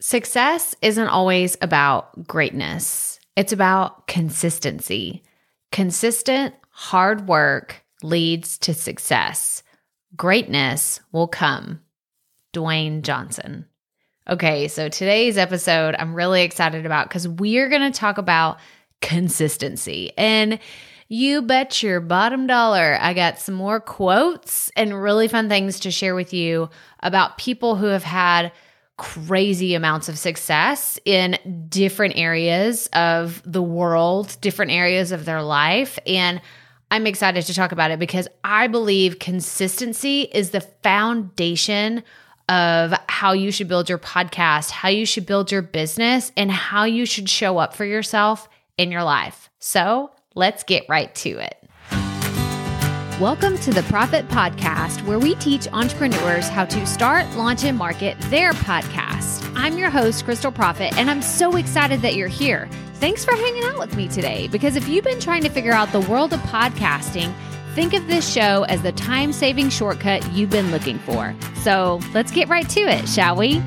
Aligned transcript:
Success 0.00 0.76
isn't 0.80 1.08
always 1.08 1.56
about 1.60 2.26
greatness, 2.26 3.18
it's 3.34 3.52
about 3.52 4.06
consistency. 4.06 5.24
Consistent 5.72 6.54
hard 6.70 7.26
work 7.26 7.84
leads 8.02 8.58
to 8.58 8.74
success. 8.74 9.62
Greatness 10.16 11.00
will 11.10 11.26
come. 11.26 11.80
Dwayne 12.54 13.02
Johnson. 13.02 13.66
Okay, 14.28 14.68
so 14.68 14.88
today's 14.88 15.36
episode 15.36 15.96
I'm 15.98 16.14
really 16.14 16.42
excited 16.42 16.86
about 16.86 17.08
because 17.08 17.26
we 17.26 17.58
are 17.58 17.68
going 17.68 17.90
to 17.90 17.98
talk 17.98 18.18
about 18.18 18.58
consistency. 19.00 20.12
And 20.16 20.60
you 21.08 21.42
bet 21.42 21.82
your 21.82 22.00
bottom 22.00 22.46
dollar 22.46 22.98
I 23.00 23.14
got 23.14 23.38
some 23.38 23.54
more 23.54 23.80
quotes 23.80 24.70
and 24.76 25.02
really 25.02 25.26
fun 25.26 25.48
things 25.48 25.80
to 25.80 25.90
share 25.90 26.14
with 26.14 26.32
you 26.32 26.70
about 27.00 27.38
people 27.38 27.74
who 27.74 27.86
have 27.86 28.04
had 28.04 28.52
crazy 28.98 29.74
amounts 29.74 30.08
of 30.08 30.18
success 30.18 30.98
in 31.04 31.38
different 31.68 32.16
areas 32.16 32.88
of 32.92 33.40
the 33.50 33.62
world, 33.62 34.36
different 34.40 34.72
areas 34.72 35.12
of 35.12 35.24
their 35.24 35.40
life. 35.42 35.98
And 36.06 36.42
I'm 36.90 37.06
excited 37.06 37.44
to 37.46 37.54
talk 37.54 37.72
about 37.72 37.90
it 37.90 37.98
because 37.98 38.28
I 38.44 38.66
believe 38.66 39.18
consistency 39.18 40.22
is 40.22 40.50
the 40.50 40.60
foundation 40.60 42.02
of 42.48 42.92
how 43.08 43.32
you 43.32 43.52
should 43.52 43.68
build 43.68 43.88
your 43.88 43.98
podcast, 43.98 44.70
how 44.70 44.88
you 44.88 45.06
should 45.06 45.26
build 45.26 45.52
your 45.52 45.62
business, 45.62 46.32
and 46.36 46.50
how 46.50 46.84
you 46.84 47.06
should 47.06 47.28
show 47.28 47.58
up 47.58 47.74
for 47.74 47.84
yourself 47.84 48.48
in 48.78 48.90
your 48.90 49.04
life. 49.04 49.50
So 49.58 50.10
let's 50.34 50.64
get 50.64 50.86
right 50.88 51.14
to 51.16 51.38
it. 51.38 51.67
Welcome 53.20 53.58
to 53.58 53.72
the 53.72 53.82
Profit 53.82 54.28
Podcast, 54.28 55.04
where 55.04 55.18
we 55.18 55.34
teach 55.34 55.66
entrepreneurs 55.72 56.48
how 56.48 56.64
to 56.66 56.86
start, 56.86 57.28
launch, 57.34 57.64
and 57.64 57.76
market 57.76 58.16
their 58.30 58.52
podcast. 58.52 59.52
I'm 59.56 59.76
your 59.76 59.90
host, 59.90 60.24
Crystal 60.24 60.52
Profit, 60.52 60.96
and 60.96 61.10
I'm 61.10 61.20
so 61.20 61.56
excited 61.56 62.00
that 62.02 62.14
you're 62.14 62.28
here. 62.28 62.68
Thanks 62.94 63.24
for 63.24 63.32
hanging 63.32 63.64
out 63.64 63.80
with 63.80 63.96
me 63.96 64.06
today 64.06 64.46
because 64.46 64.76
if 64.76 64.88
you've 64.88 65.02
been 65.02 65.18
trying 65.18 65.42
to 65.42 65.48
figure 65.48 65.72
out 65.72 65.90
the 65.90 66.02
world 66.02 66.32
of 66.32 66.38
podcasting, 66.42 67.34
think 67.74 67.92
of 67.92 68.06
this 68.06 68.32
show 68.32 68.62
as 68.68 68.82
the 68.82 68.92
time 68.92 69.32
saving 69.32 69.70
shortcut 69.70 70.24
you've 70.30 70.50
been 70.50 70.70
looking 70.70 71.00
for. 71.00 71.34
So 71.64 71.98
let's 72.14 72.30
get 72.30 72.48
right 72.48 72.68
to 72.68 72.82
it, 72.82 73.08
shall 73.08 73.34
we? 73.34 73.60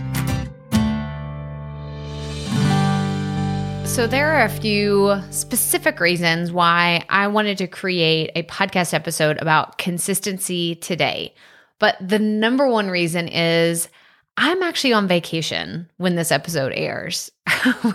So, 3.92 4.08
there 4.08 4.32
are 4.32 4.46
a 4.46 4.50
few 4.50 5.22
specific 5.32 6.00
reasons 6.00 6.50
why 6.54 7.04
I 7.10 7.28
wanted 7.28 7.58
to 7.58 7.68
create 7.68 8.32
a 8.36 8.44
podcast 8.44 8.94
episode 8.94 9.38
about 9.42 9.78
consistency 9.78 10.76
today. 10.76 11.36
But 11.78 11.98
the 12.00 12.18
number 12.18 12.70
one 12.70 12.90
reason 12.90 13.28
is 13.28 13.90
I'm 14.38 14.64
actually 14.64 14.94
on 14.94 15.10
vacation 15.10 15.90
when 15.98 16.16
this 16.16 16.32
episode 16.32 16.72
airs, 16.74 17.32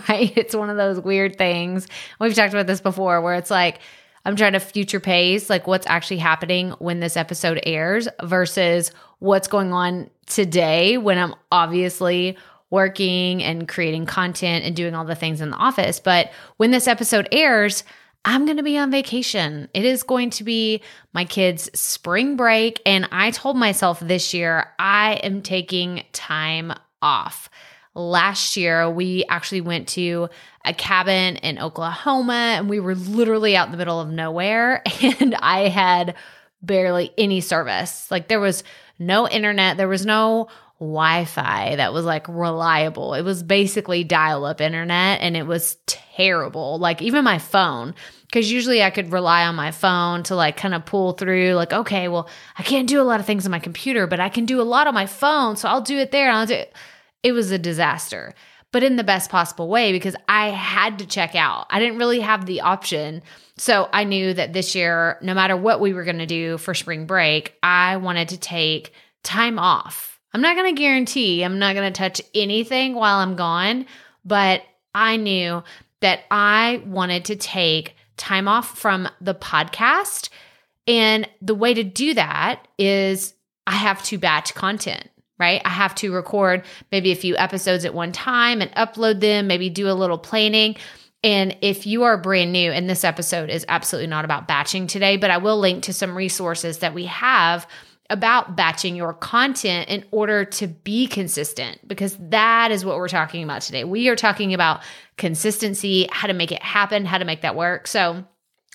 right? 0.07 0.31
It's 0.37 0.55
one 0.55 0.69
of 0.69 0.77
those 0.77 0.99
weird 0.99 1.35
things. 1.35 1.87
We've 2.21 2.35
talked 2.35 2.53
about 2.53 2.67
this 2.67 2.79
before 2.79 3.19
where 3.19 3.33
it's 3.33 3.49
like, 3.49 3.79
I'm 4.23 4.35
trying 4.35 4.53
to 4.53 4.59
future 4.59 4.99
pace 4.99 5.49
like 5.49 5.65
what's 5.65 5.87
actually 5.87 6.19
happening 6.19 6.71
when 6.77 6.99
this 6.99 7.17
episode 7.17 7.59
airs 7.63 8.07
versus 8.21 8.91
what's 9.17 9.47
going 9.47 9.73
on 9.73 10.11
today 10.27 10.99
when 10.99 11.17
I'm 11.17 11.33
obviously 11.51 12.37
working 12.69 13.43
and 13.43 13.67
creating 13.67 14.05
content 14.05 14.65
and 14.65 14.75
doing 14.75 14.93
all 14.93 15.05
the 15.05 15.15
things 15.15 15.41
in 15.41 15.51
the 15.51 15.57
office. 15.57 15.99
But 15.99 16.31
when 16.57 16.71
this 16.71 16.87
episode 16.87 17.27
airs, 17.31 17.83
I'm 18.25 18.43
going 18.45 18.57
to 18.57 18.63
be 18.63 18.77
on 18.77 18.91
vacation. 18.91 19.69
It 19.73 19.85
is 19.85 20.03
going 20.03 20.31
to 20.31 20.43
be 20.43 20.81
my 21.13 21.23
kids' 21.23 21.69
spring 21.79 22.35
break. 22.35 22.81
And 22.85 23.07
I 23.11 23.31
told 23.31 23.55
myself 23.55 24.01
this 24.01 24.33
year, 24.33 24.67
I 24.77 25.13
am 25.23 25.41
taking 25.41 26.03
time 26.11 26.73
off. 27.01 27.49
Last 27.95 28.57
year, 28.57 28.89
we 28.89 29.23
actually 29.29 29.61
went 29.61 29.87
to 29.89 30.29
a 30.65 30.73
cabin 30.73 31.37
in 31.37 31.57
Oklahoma 31.57 32.33
and 32.33 32.69
we 32.69 32.81
were 32.81 32.95
literally 32.95 33.55
out 33.55 33.67
in 33.67 33.71
the 33.71 33.77
middle 33.77 34.01
of 34.01 34.09
nowhere. 34.09 34.83
And 35.19 35.33
I 35.35 35.69
had 35.69 36.15
barely 36.61 37.13
any 37.17 37.39
service. 37.39 38.11
Like 38.11 38.27
there 38.27 38.39
was 38.39 38.63
no 38.99 39.27
internet, 39.27 39.77
there 39.77 39.87
was 39.87 40.05
no 40.05 40.49
Wi 40.79 41.25
Fi 41.25 41.75
that 41.75 41.91
was 41.91 42.05
like 42.05 42.27
reliable. 42.27 43.15
It 43.15 43.23
was 43.23 43.41
basically 43.41 44.03
dial 44.03 44.45
up 44.45 44.61
internet 44.61 45.21
and 45.21 45.35
it 45.35 45.47
was 45.47 45.77
terrible. 45.87 46.77
Like 46.77 47.01
even 47.01 47.23
my 47.23 47.39
phone, 47.39 47.95
because 48.27 48.51
usually 48.51 48.83
I 48.83 48.91
could 48.91 49.11
rely 49.11 49.45
on 49.45 49.55
my 49.55 49.71
phone 49.71 50.21
to 50.23 50.35
like 50.35 50.55
kind 50.55 50.75
of 50.75 50.85
pull 50.85 51.13
through, 51.13 51.53
like, 51.53 51.73
okay, 51.73 52.07
well, 52.07 52.29
I 52.57 52.63
can't 52.63 52.87
do 52.87 53.01
a 53.01 53.03
lot 53.03 53.19
of 53.19 53.25
things 53.25 53.45
on 53.45 53.51
my 53.51 53.59
computer, 53.59 54.05
but 54.05 54.19
I 54.19 54.29
can 54.29 54.45
do 54.45 54.61
a 54.61 54.63
lot 54.63 54.85
on 54.85 54.93
my 54.93 55.07
phone. 55.07 55.55
So 55.55 55.67
I'll 55.67 55.81
do 55.81 55.97
it 55.97 56.11
there. 56.11 56.29
I'll 56.29 56.45
do 56.45 56.53
it. 56.53 56.75
It 57.23 57.31
was 57.31 57.49
a 57.49 57.57
disaster, 57.57 58.35
but 58.71 58.83
in 58.83 58.97
the 58.97 59.03
best 59.03 59.31
possible 59.31 59.69
way 59.69 59.91
because 59.91 60.15
I 60.29 60.49
had 60.49 60.99
to 60.99 61.07
check 61.07 61.33
out. 61.33 61.65
I 61.71 61.79
didn't 61.79 61.97
really 61.97 62.19
have 62.19 62.45
the 62.45 62.61
option. 62.61 63.23
So 63.57 63.89
I 63.91 64.03
knew 64.03 64.35
that 64.35 64.53
this 64.53 64.75
year, 64.75 65.17
no 65.23 65.33
matter 65.33 65.57
what 65.57 65.79
we 65.79 65.93
were 65.93 66.03
going 66.03 66.19
to 66.19 66.27
do 66.27 66.59
for 66.59 66.75
spring 66.75 67.07
break, 67.07 67.55
I 67.63 67.97
wanted 67.97 68.29
to 68.29 68.37
take 68.37 68.93
time 69.23 69.57
off 69.57 70.16
I'm 70.33 70.41
not 70.41 70.55
going 70.55 70.75
to 70.75 70.79
guarantee 70.79 71.43
I'm 71.43 71.59
not 71.59 71.75
going 71.75 71.91
to 71.91 71.97
touch 71.97 72.21
anything 72.35 72.93
while 72.93 73.17
I'm 73.17 73.35
gone, 73.35 73.85
but 74.25 74.63
I 74.93 75.17
knew 75.17 75.63
that 76.01 76.21
I 76.29 76.83
wanted 76.85 77.25
to 77.25 77.35
take 77.35 77.95
time 78.17 78.47
off 78.47 78.77
from 78.77 79.07
the 79.21 79.35
podcast. 79.35 80.29
And 80.87 81.27
the 81.41 81.55
way 81.55 81.73
to 81.73 81.83
do 81.83 82.13
that 82.13 82.67
is 82.77 83.33
I 83.65 83.73
have 83.73 84.03
to 84.03 84.17
batch 84.17 84.53
content, 84.53 85.09
right? 85.39 85.61
I 85.65 85.69
have 85.69 85.95
to 85.95 86.13
record 86.13 86.63
maybe 86.91 87.11
a 87.11 87.15
few 87.15 87.35
episodes 87.37 87.85
at 87.85 87.93
one 87.93 88.11
time 88.11 88.61
and 88.61 88.71
upload 88.71 89.19
them, 89.19 89.47
maybe 89.47 89.69
do 89.69 89.89
a 89.89 89.91
little 89.91 90.17
planning. 90.17 90.75
And 91.23 91.57
if 91.61 91.85
you 91.85 92.03
are 92.03 92.17
brand 92.17 92.53
new, 92.53 92.71
and 92.71 92.89
this 92.89 93.03
episode 93.03 93.49
is 93.49 93.65
absolutely 93.67 94.07
not 94.07 94.23
about 94.23 94.47
batching 94.47 94.87
today, 94.87 95.17
but 95.17 95.31
I 95.31 95.37
will 95.37 95.59
link 95.59 95.83
to 95.83 95.93
some 95.93 96.15
resources 96.15 96.79
that 96.79 96.93
we 96.93 97.05
have 97.05 97.67
about 98.09 98.55
batching 98.55 98.95
your 98.95 99.13
content 99.13 99.89
in 99.89 100.05
order 100.11 100.45
to 100.45 100.67
be 100.67 101.07
consistent 101.07 101.85
because 101.87 102.17
that 102.19 102.71
is 102.71 102.85
what 102.85 102.97
we're 102.97 103.07
talking 103.07 103.43
about 103.43 103.61
today. 103.61 103.83
We 103.83 104.07
are 104.09 104.15
talking 104.15 104.53
about 104.53 104.81
consistency, 105.17 106.07
how 106.11 106.27
to 106.27 106.33
make 106.33 106.51
it 106.51 106.63
happen, 106.63 107.05
how 107.05 107.17
to 107.17 107.25
make 107.25 107.41
that 107.41 107.55
work. 107.55 107.87
So 107.87 108.23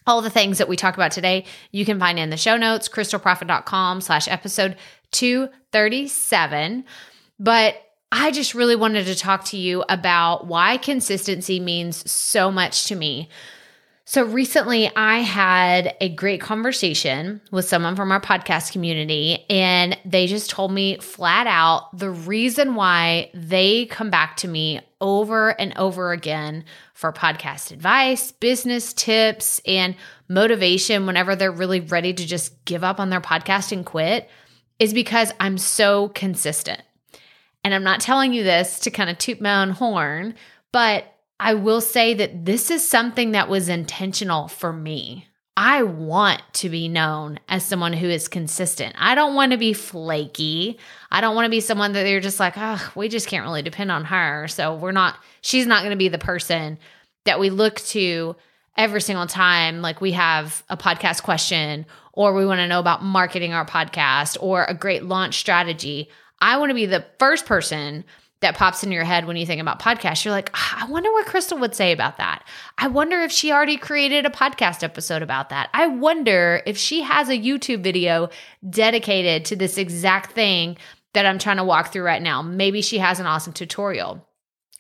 all 0.07 0.21
the 0.21 0.31
things 0.31 0.59
that 0.59 0.69
we 0.69 0.77
talk 0.77 0.95
about 0.95 1.13
today, 1.13 1.45
you 1.71 1.85
can 1.85 1.99
find 1.99 2.19
in 2.19 2.31
the 2.31 2.37
show 2.37 2.57
notes, 2.57 2.89
crystalprofit.com 2.89 4.01
slash 4.01 4.29
episode 4.29 4.77
237. 5.13 6.85
But 7.39 7.77
I 8.11 8.31
just 8.31 8.55
really 8.55 8.77
wanted 8.77 9.07
to 9.07 9.15
talk 9.15 9.45
to 9.47 9.57
you 9.57 9.85
about 9.89 10.47
why 10.47 10.77
consistency 10.77 11.61
means 11.61 12.11
so 12.11 12.51
much 12.51 12.85
to 12.87 12.95
me. 12.95 13.31
So 14.05 14.25
recently, 14.25 14.91
I 14.97 15.19
had 15.19 15.95
a 16.01 16.09
great 16.09 16.41
conversation 16.41 17.41
with 17.53 17.69
someone 17.69 17.95
from 17.95 18.11
our 18.11 18.21
podcast 18.21 18.73
community, 18.73 19.45
and 19.49 19.97
they 20.05 20.27
just 20.27 20.51
told 20.51 20.73
me 20.73 20.99
flat 20.99 21.47
out 21.47 21.97
the 21.97 22.11
reason 22.11 22.75
why 22.75 23.31
they 23.33 23.87
come 23.87 24.11
back 24.11 24.37
to 24.39 24.49
me 24.49 24.81
over 25.01 25.51
and 25.51 25.73
over 25.77 26.11
again 26.11 26.65
for 26.95 27.13
podcast 27.13 27.71
advice, 27.71 28.33
business 28.33 28.93
tips, 28.93 29.61
and 29.67 29.95
motivation 30.29 31.07
whenever 31.07 31.37
they're 31.37 31.53
really 31.53 31.81
ready 31.81 32.13
to 32.13 32.27
just 32.27 32.65
give 32.65 32.83
up 32.83 32.99
on 32.99 33.09
their 33.11 33.21
podcast 33.21 33.71
and 33.71 33.87
quit 33.87 34.29
is 34.81 34.93
because 34.93 35.33
I'm 35.39 35.59
so 35.59 36.09
consistent. 36.09 36.83
And 37.63 37.73
I'm 37.73 37.85
not 37.85 38.01
telling 38.01 38.33
you 38.33 38.43
this 38.43 38.81
to 38.81 38.91
kind 38.91 39.11
of 39.11 39.19
toot 39.19 39.41
my 39.41 39.63
own 39.63 39.71
horn, 39.71 40.35
but 40.73 41.12
I 41.45 41.55
will 41.55 41.81
say 41.81 42.15
that 42.15 42.45
this 42.45 42.71
is 42.71 42.89
something 42.89 43.33
that 43.33 43.49
was 43.49 43.69
intentional 43.69 44.47
for 44.47 44.73
me. 44.73 45.27
I 45.57 45.83
want 45.83 46.41
to 46.53 46.69
be 46.69 46.89
known 46.89 47.41
as 47.49 47.65
someone 47.65 47.93
who 47.93 48.09
is 48.09 48.29
consistent. 48.29 48.95
I 48.97 49.17
don't 49.17 49.35
want 49.35 49.51
to 49.51 49.59
be 49.59 49.73
flaky. 49.73 50.79
I 51.11 51.21
don't 51.21 51.35
want 51.35 51.47
to 51.47 51.51
be 51.51 51.59
someone 51.59 51.95
that 51.95 52.05
they're 52.05 52.21
just 52.21 52.39
like, 52.39 52.55
oh, 52.57 52.93
we 52.95 53.09
just 53.09 53.27
can't 53.27 53.45
really 53.45 53.63
depend 53.63 53.91
on 53.91 54.05
her. 54.05 54.47
So 54.47 54.77
we're 54.77 54.93
not, 54.93 55.19
she's 55.41 55.67
not 55.67 55.81
going 55.81 55.91
to 55.91 55.97
be 55.97 56.07
the 56.07 56.17
person 56.17 56.79
that 57.25 57.41
we 57.41 57.51
look 57.51 57.81
to 57.87 58.37
every 58.77 59.01
single 59.01 59.27
time. 59.27 59.83
Like 59.83 60.01
we 60.01 60.13
have 60.13 60.63
a 60.71 60.77
podcast 60.77 61.25
question 61.25 61.87
or 62.13 62.35
we 62.35 62.47
want 62.47 62.61
to 62.61 62.69
know 62.69 62.79
about 62.79 63.03
marketing 63.03 63.53
our 63.53 63.67
podcast 63.67 64.37
or 64.41 64.65
a 64.65 64.75
great 64.75 65.03
launch 65.03 65.41
strategy. 65.41 66.09
I 66.41 66.59
want 66.59 66.71
to 66.71 66.75
be 66.75 66.87
the 66.87 67.05
first 67.19 67.47
person 67.47 68.05
that 68.43 68.57
pops 68.57 68.85
in 68.85 68.93
your 68.93 69.05
head 69.05 69.27
when 69.27 69.37
you 69.37 69.47
think 69.47 69.61
about 69.61 69.81
podcasts. 69.81 70.25
You're 70.25 70.35
like, 70.35 70.51
oh, 70.55 70.73
I 70.81 70.87
wonder 70.87 71.11
what 71.11 71.27
Crystal 71.27 71.59
would 71.59 71.75
say 71.75 71.93
about 71.93 72.19
that. 72.19 72.45
I 72.79 72.89
wonder 72.89 73.21
if 73.23 73.33
she 73.33 73.51
already 73.51 73.77
created 73.77 74.27
a 74.27 74.31
podcast 74.31 74.83
episode 74.83 75.23
about 75.23 75.49
that. 75.49 75.71
I 75.73 75.87
wonder 75.87 76.63
if 76.67 76.77
she 76.77 77.03
has 77.03 77.29
a 77.29 77.39
YouTube 77.39 77.83
video 77.83 78.29
dedicated 78.69 79.45
to 79.47 79.57
this 79.57 79.79
exact 79.79 80.33
thing 80.33 80.77
that 81.15 81.27
I'm 81.27 81.39
trying 81.39 81.57
to 81.59 81.65
walk 81.65 81.93
through 81.93 82.05
right 82.05 82.23
now. 82.23 82.43
Maybe 82.43 82.83
she 82.83 82.99
has 82.99 83.21
an 83.21 83.27
awesome 83.27 83.53
tutorial. 83.53 84.27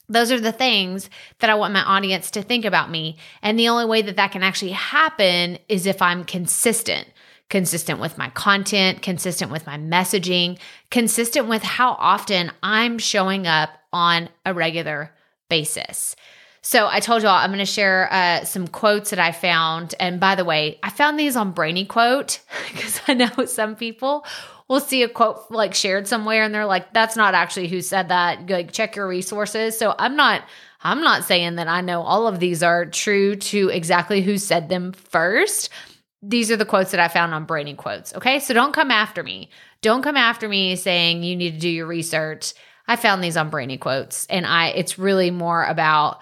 Those 0.09 0.31
are 0.33 0.41
the 0.41 0.53
things 0.53 1.09
that 1.39 1.51
I 1.51 1.55
want 1.55 1.73
my 1.73 1.83
audience 1.83 2.31
to 2.33 2.43
think 2.43 2.65
about 2.65 2.91
me. 2.91 3.17
And 3.41 3.59
the 3.59 3.69
only 3.69 3.87
way 3.87 4.03
that 4.03 4.17
that 4.17 4.33
can 4.33 4.43
actually 4.43 4.73
happen 4.73 5.59
is 5.69 5.87
if 5.87 6.03
I'm 6.03 6.25
consistent. 6.25 7.09
Consistent 7.53 8.01
with 8.01 8.17
my 8.17 8.31
content, 8.31 9.03
consistent 9.03 9.53
with 9.53 9.67
my 9.67 9.77
messaging, 9.77 10.59
consistent 10.91 11.49
with 11.49 11.63
how 11.63 11.91
often 11.99 12.51
I'm 12.63 12.97
showing 12.97 13.47
up 13.47 13.69
on 13.93 14.31
a 14.47 14.55
regular 14.55 15.13
basis. 15.51 16.17
So 16.63 16.89
I 16.91 17.01
told 17.01 17.23
y'all 17.23 17.33
I'm 17.33 17.51
going 17.51 17.59
to 17.59 17.67
share 17.67 18.09
uh, 18.11 18.45
some 18.45 18.67
quotes 18.67 19.11
that 19.11 19.19
I 19.19 19.33
found. 19.33 19.95
And 20.01 20.19
by 20.19 20.35
the 20.35 20.47
way, 20.47 20.79
I 20.83 20.89
found 20.89 21.19
these 21.19 21.37
on 21.37 21.53
Brainy 21.53 21.85
Quote 21.85 22.41
because 22.73 23.03
I 23.07 23.13
know 23.13 23.45
some 23.45 23.77
people 23.77 24.25
will 24.67 24.81
see 24.81 25.03
a 25.03 25.09
quote 25.11 25.51
like 25.51 25.75
shared 25.75 26.09
somewhere 26.09 26.45
and 26.45 26.55
they're 26.55 26.65
like, 26.65 26.95
that's 26.95 27.17
not 27.17 27.35
actually 27.35 27.69
who 27.69 27.83
said 27.83 28.09
that. 28.09 28.49
Like 28.49 28.73
check 28.73 28.97
your 28.97 29.07
resources. 29.07 29.79
So 29.79 29.95
I'm 29.99 30.17
not 30.17 30.43
I'm 30.83 31.03
not 31.03 31.25
saying 31.25 31.57
that 31.57 31.69
I 31.69 31.83
know 31.83 32.01
all 32.01 32.27
of 32.27 32.41
these 32.41 32.63
are 32.63 32.87
true 32.87 33.37
to 33.37 33.69
exactly 33.69 34.23
who 34.23 34.39
said 34.39 34.71
them 34.71 34.93
first. 34.93 35.69
These 36.23 36.51
are 36.51 36.57
the 36.57 36.65
quotes 36.65 36.93
that 36.93 37.01
I 37.01 37.09
found 37.09 37.35
on 37.35 37.45
Brainy 37.45 37.75
Quotes. 37.75 38.15
Okay. 38.15 38.39
So 38.39 38.55
don't 38.55 38.73
come 38.73 38.91
after 38.91 39.23
me. 39.23 39.51
Don't 39.81 40.03
come 40.03 40.17
after 40.17 40.49
me 40.49 40.77
saying 40.77 41.23
you 41.23 41.35
need 41.35 41.53
to 41.53 41.59
do 41.59 41.69
your 41.69 41.87
research. 41.87 42.55
I 42.87 42.97
found 42.97 43.23
these 43.23 43.37
on 43.37 43.51
Brainy 43.51 43.79
Quotes 43.79 44.27
and 44.27 44.47
I 44.47 44.69
it's 44.69 44.99
really 44.99 45.31
more 45.31 45.65
about 45.65 46.21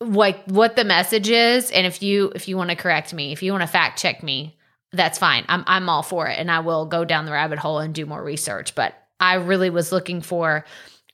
like 0.00 0.44
what 0.44 0.76
the 0.76 0.84
message 0.84 1.30
is 1.30 1.70
and 1.70 1.86
if 1.86 2.02
you 2.02 2.30
if 2.34 2.46
you 2.48 2.56
want 2.56 2.70
to 2.70 2.76
correct 2.76 3.12
me, 3.12 3.32
if 3.32 3.42
you 3.42 3.52
want 3.52 3.62
to 3.62 3.68
fact 3.68 3.98
check 3.98 4.22
me, 4.22 4.56
that's 4.92 5.18
fine. 5.18 5.44
I'm 5.48 5.64
I'm 5.66 5.88
all 5.88 6.02
for 6.02 6.28
it 6.28 6.38
and 6.38 6.50
I 6.50 6.60
will 6.60 6.86
go 6.86 7.04
down 7.04 7.26
the 7.26 7.32
rabbit 7.32 7.58
hole 7.58 7.78
and 7.78 7.94
do 7.94 8.06
more 8.06 8.22
research, 8.22 8.74
but 8.74 8.94
I 9.18 9.34
really 9.34 9.70
was 9.70 9.92
looking 9.92 10.20
for 10.20 10.64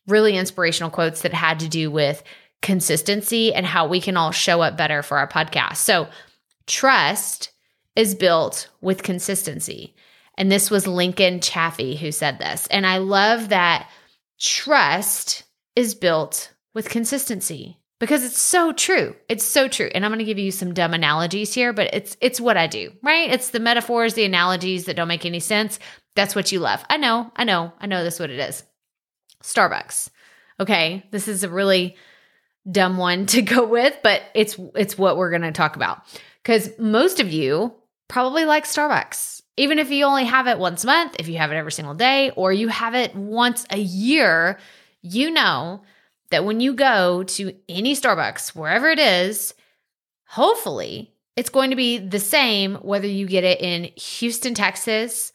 really 0.07 0.37
inspirational 0.37 0.91
quotes 0.91 1.23
that 1.23 1.33
had 1.33 1.61
to 1.61 1.69
do 1.69 1.91
with 1.91 2.23
consistency 2.63 3.55
and 3.55 3.65
how 3.65 3.87
we 3.87 4.01
can 4.01 4.17
all 4.17 4.33
show 4.33 4.61
up 4.61 4.77
better 4.77 5.03
for 5.03 5.19
our 5.19 5.29
podcast. 5.29 5.77
So, 5.77 6.09
trust 6.67 7.51
is 7.97 8.15
built 8.15 8.69
with 8.81 9.03
consistency. 9.03 9.95
And 10.37 10.51
this 10.51 10.71
was 10.71 10.87
Lincoln 10.87 11.41
Chafee 11.41 11.99
who 11.99 12.13
said 12.13 12.39
this. 12.39 12.67
And 12.69 12.87
I 12.87 12.99
love 12.99 13.51
that 13.51 13.89
trust 14.39 15.45
is 15.77 15.95
built 15.95 16.53
with 16.75 16.89
consistency 16.89 17.79
because 17.99 18.25
it's 18.25 18.39
so 18.39 18.73
true. 18.73 19.15
It's 19.29 19.45
so 19.45 19.69
true. 19.69 19.91
And 19.95 20.05
I'm 20.05 20.11
going 20.11 20.19
to 20.19 20.25
give 20.25 20.39
you 20.39 20.51
some 20.51 20.75
dumb 20.75 20.95
analogies 20.95 21.53
here, 21.53 21.73
but 21.73 21.93
it's 21.93 22.17
it's 22.21 22.41
what 22.41 22.57
I 22.57 22.67
do, 22.67 22.93
right? 23.03 23.31
It's 23.31 23.51
the 23.51 23.61
metaphors, 23.61 24.15
the 24.15 24.25
analogies 24.25 24.87
that 24.87 24.97
don't 24.97 25.09
make 25.09 25.27
any 25.27 25.41
sense. 25.41 25.79
That's 26.17 26.35
what 26.35 26.51
you 26.51 26.59
love. 26.59 26.83
I 26.89 26.97
know. 26.97 27.31
I 27.37 27.45
know. 27.45 27.73
I 27.79 27.87
know 27.87 28.03
this 28.03 28.19
what 28.19 28.31
it 28.31 28.41
is. 28.41 28.65
Starbucks. 29.43 30.09
Okay, 30.59 31.07
this 31.11 31.29
is 31.29 31.45
a 31.45 31.49
really 31.49 31.97
dumb 32.71 32.97
one 32.97 33.27
to 33.35 33.43
go 33.43 33.67
with, 33.67 33.97
but 34.03 34.23
it's 34.35 34.59
it's 34.75 34.99
what 34.99 35.17
we're 35.17 35.31
going 35.31 35.43
to 35.43 35.53
talk 35.53 35.77
about. 35.77 36.03
Cuz 36.43 36.71
most 36.79 37.21
of 37.21 37.31
you 37.31 37.75
probably 38.11 38.45
like 38.45 38.65
Starbucks. 38.65 39.43
Even 39.57 39.79
if 39.79 39.91
you 39.91 40.05
only 40.05 40.25
have 40.25 40.47
it 40.47 40.59
once 40.59 40.85
a 40.85 40.87
month, 40.87 41.17
if 41.19 41.29
you 41.29 41.39
have 41.39 41.53
it 41.53 41.57
every 41.57 41.73
single 41.73 41.95
day 41.95 42.31
or 42.37 42.53
you 42.53 42.69
have 42.69 42.95
it 42.95 43.15
once 43.15 43.67
a 43.71 43.79
year, 43.79 44.59
you 45.01 45.31
know 45.31 45.83
that 46.31 46.45
when 46.45 46.61
you 46.61 46.75
go 46.75 47.23
to 47.23 47.55
any 47.69 47.95
Starbucks, 47.95 48.55
wherever 48.55 48.89
it 48.89 48.99
is, 48.99 49.55
hopefully 50.25 51.13
it's 51.37 51.51
going 51.51 51.71
to 51.71 51.77
be 51.77 51.99
the 51.99 52.19
same 52.19 52.75
whether 52.77 53.07
you 53.07 53.27
get 53.27 53.45
it 53.45 53.61
in 53.61 53.85
Houston, 53.97 54.55
Texas, 54.55 55.33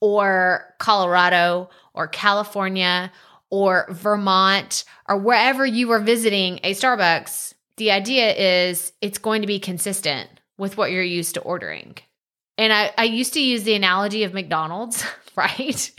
or 0.00 0.74
Colorado, 0.78 1.70
or 1.94 2.06
California, 2.06 3.10
or 3.50 3.86
Vermont 3.90 4.84
or 5.08 5.16
wherever 5.16 5.64
you 5.64 5.90
are 5.90 6.00
visiting 6.00 6.60
a 6.62 6.74
Starbucks, 6.74 7.54
the 7.76 7.90
idea 7.90 8.34
is 8.34 8.92
it's 9.00 9.18
going 9.18 9.40
to 9.40 9.46
be 9.46 9.58
consistent 9.58 10.28
with 10.58 10.76
what 10.76 10.90
you're 10.90 11.02
used 11.02 11.34
to 11.34 11.40
ordering. 11.40 11.96
And 12.58 12.72
I, 12.72 12.92
I 12.98 13.04
used 13.04 13.32
to 13.34 13.40
use 13.40 13.62
the 13.62 13.74
analogy 13.74 14.24
of 14.24 14.34
McDonald's, 14.34 15.04
right? 15.36 15.90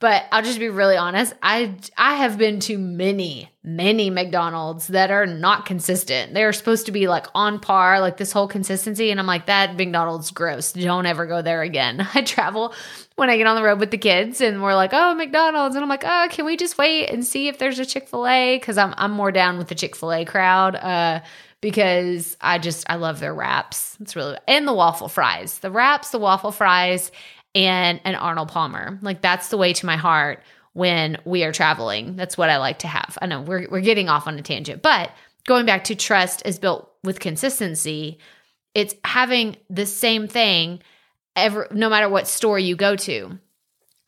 But 0.00 0.24
I'll 0.32 0.42
just 0.42 0.58
be 0.58 0.70
really 0.70 0.96
honest. 0.96 1.34
I 1.42 1.74
I 1.98 2.14
have 2.14 2.38
been 2.38 2.58
to 2.60 2.78
many, 2.78 3.52
many 3.62 4.08
McDonald's 4.08 4.86
that 4.86 5.10
are 5.10 5.26
not 5.26 5.66
consistent. 5.66 6.32
They're 6.32 6.54
supposed 6.54 6.86
to 6.86 6.92
be 6.92 7.06
like 7.06 7.26
on 7.34 7.60
par, 7.60 8.00
like 8.00 8.16
this 8.16 8.32
whole 8.32 8.48
consistency. 8.48 9.10
And 9.10 9.20
I'm 9.20 9.26
like, 9.26 9.44
that 9.44 9.76
McDonald's 9.76 10.30
gross. 10.30 10.72
Don't 10.72 11.04
ever 11.04 11.26
go 11.26 11.42
there 11.42 11.60
again. 11.60 12.08
I 12.14 12.22
travel 12.22 12.72
when 13.16 13.28
I 13.28 13.36
get 13.36 13.46
on 13.46 13.56
the 13.56 13.62
road 13.62 13.78
with 13.78 13.90
the 13.90 13.98
kids 13.98 14.40
and 14.40 14.62
we're 14.62 14.74
like, 14.74 14.94
oh, 14.94 15.14
McDonald's. 15.14 15.76
And 15.76 15.82
I'm 15.82 15.90
like, 15.90 16.04
oh, 16.06 16.28
can 16.30 16.46
we 16.46 16.56
just 16.56 16.78
wait 16.78 17.10
and 17.10 17.22
see 17.22 17.48
if 17.48 17.58
there's 17.58 17.78
a 17.78 17.84
Chick-fil-A? 17.84 18.56
Because 18.58 18.78
I'm 18.78 18.94
I'm 18.96 19.12
more 19.12 19.32
down 19.32 19.58
with 19.58 19.68
the 19.68 19.74
Chick-fil-A 19.74 20.24
crowd. 20.24 20.76
Uh 20.76 21.20
because 21.60 22.36
I 22.40 22.58
just 22.58 22.88
I 22.88 22.96
love 22.96 23.20
their 23.20 23.34
wraps. 23.34 23.96
It's 24.00 24.16
really 24.16 24.36
and 24.48 24.66
the 24.66 24.72
waffle 24.72 25.08
fries. 25.08 25.58
The 25.58 25.70
wraps, 25.70 26.10
the 26.10 26.18
waffle 26.18 26.52
fries, 26.52 27.10
and 27.54 28.00
an 28.04 28.14
Arnold 28.14 28.48
Palmer. 28.48 28.98
Like 29.02 29.20
that's 29.20 29.48
the 29.48 29.58
way 29.58 29.72
to 29.72 29.86
my 29.86 29.96
heart 29.96 30.42
when 30.72 31.18
we 31.24 31.44
are 31.44 31.52
traveling. 31.52 32.16
That's 32.16 32.38
what 32.38 32.50
I 32.50 32.58
like 32.58 32.80
to 32.80 32.88
have. 32.88 33.18
I 33.20 33.26
know 33.26 33.42
we're 33.42 33.68
we're 33.70 33.80
getting 33.80 34.08
off 34.08 34.26
on 34.26 34.38
a 34.38 34.42
tangent, 34.42 34.82
but 34.82 35.10
going 35.46 35.66
back 35.66 35.84
to 35.84 35.94
trust 35.94 36.42
is 36.44 36.58
built 36.58 36.90
with 37.02 37.20
consistency. 37.20 38.18
It's 38.74 38.94
having 39.04 39.56
the 39.68 39.86
same 39.86 40.28
thing 40.28 40.80
ever 41.36 41.68
no 41.70 41.88
matter 41.88 42.08
what 42.08 42.28
store 42.28 42.58
you 42.58 42.76
go 42.76 42.96
to. 42.96 43.38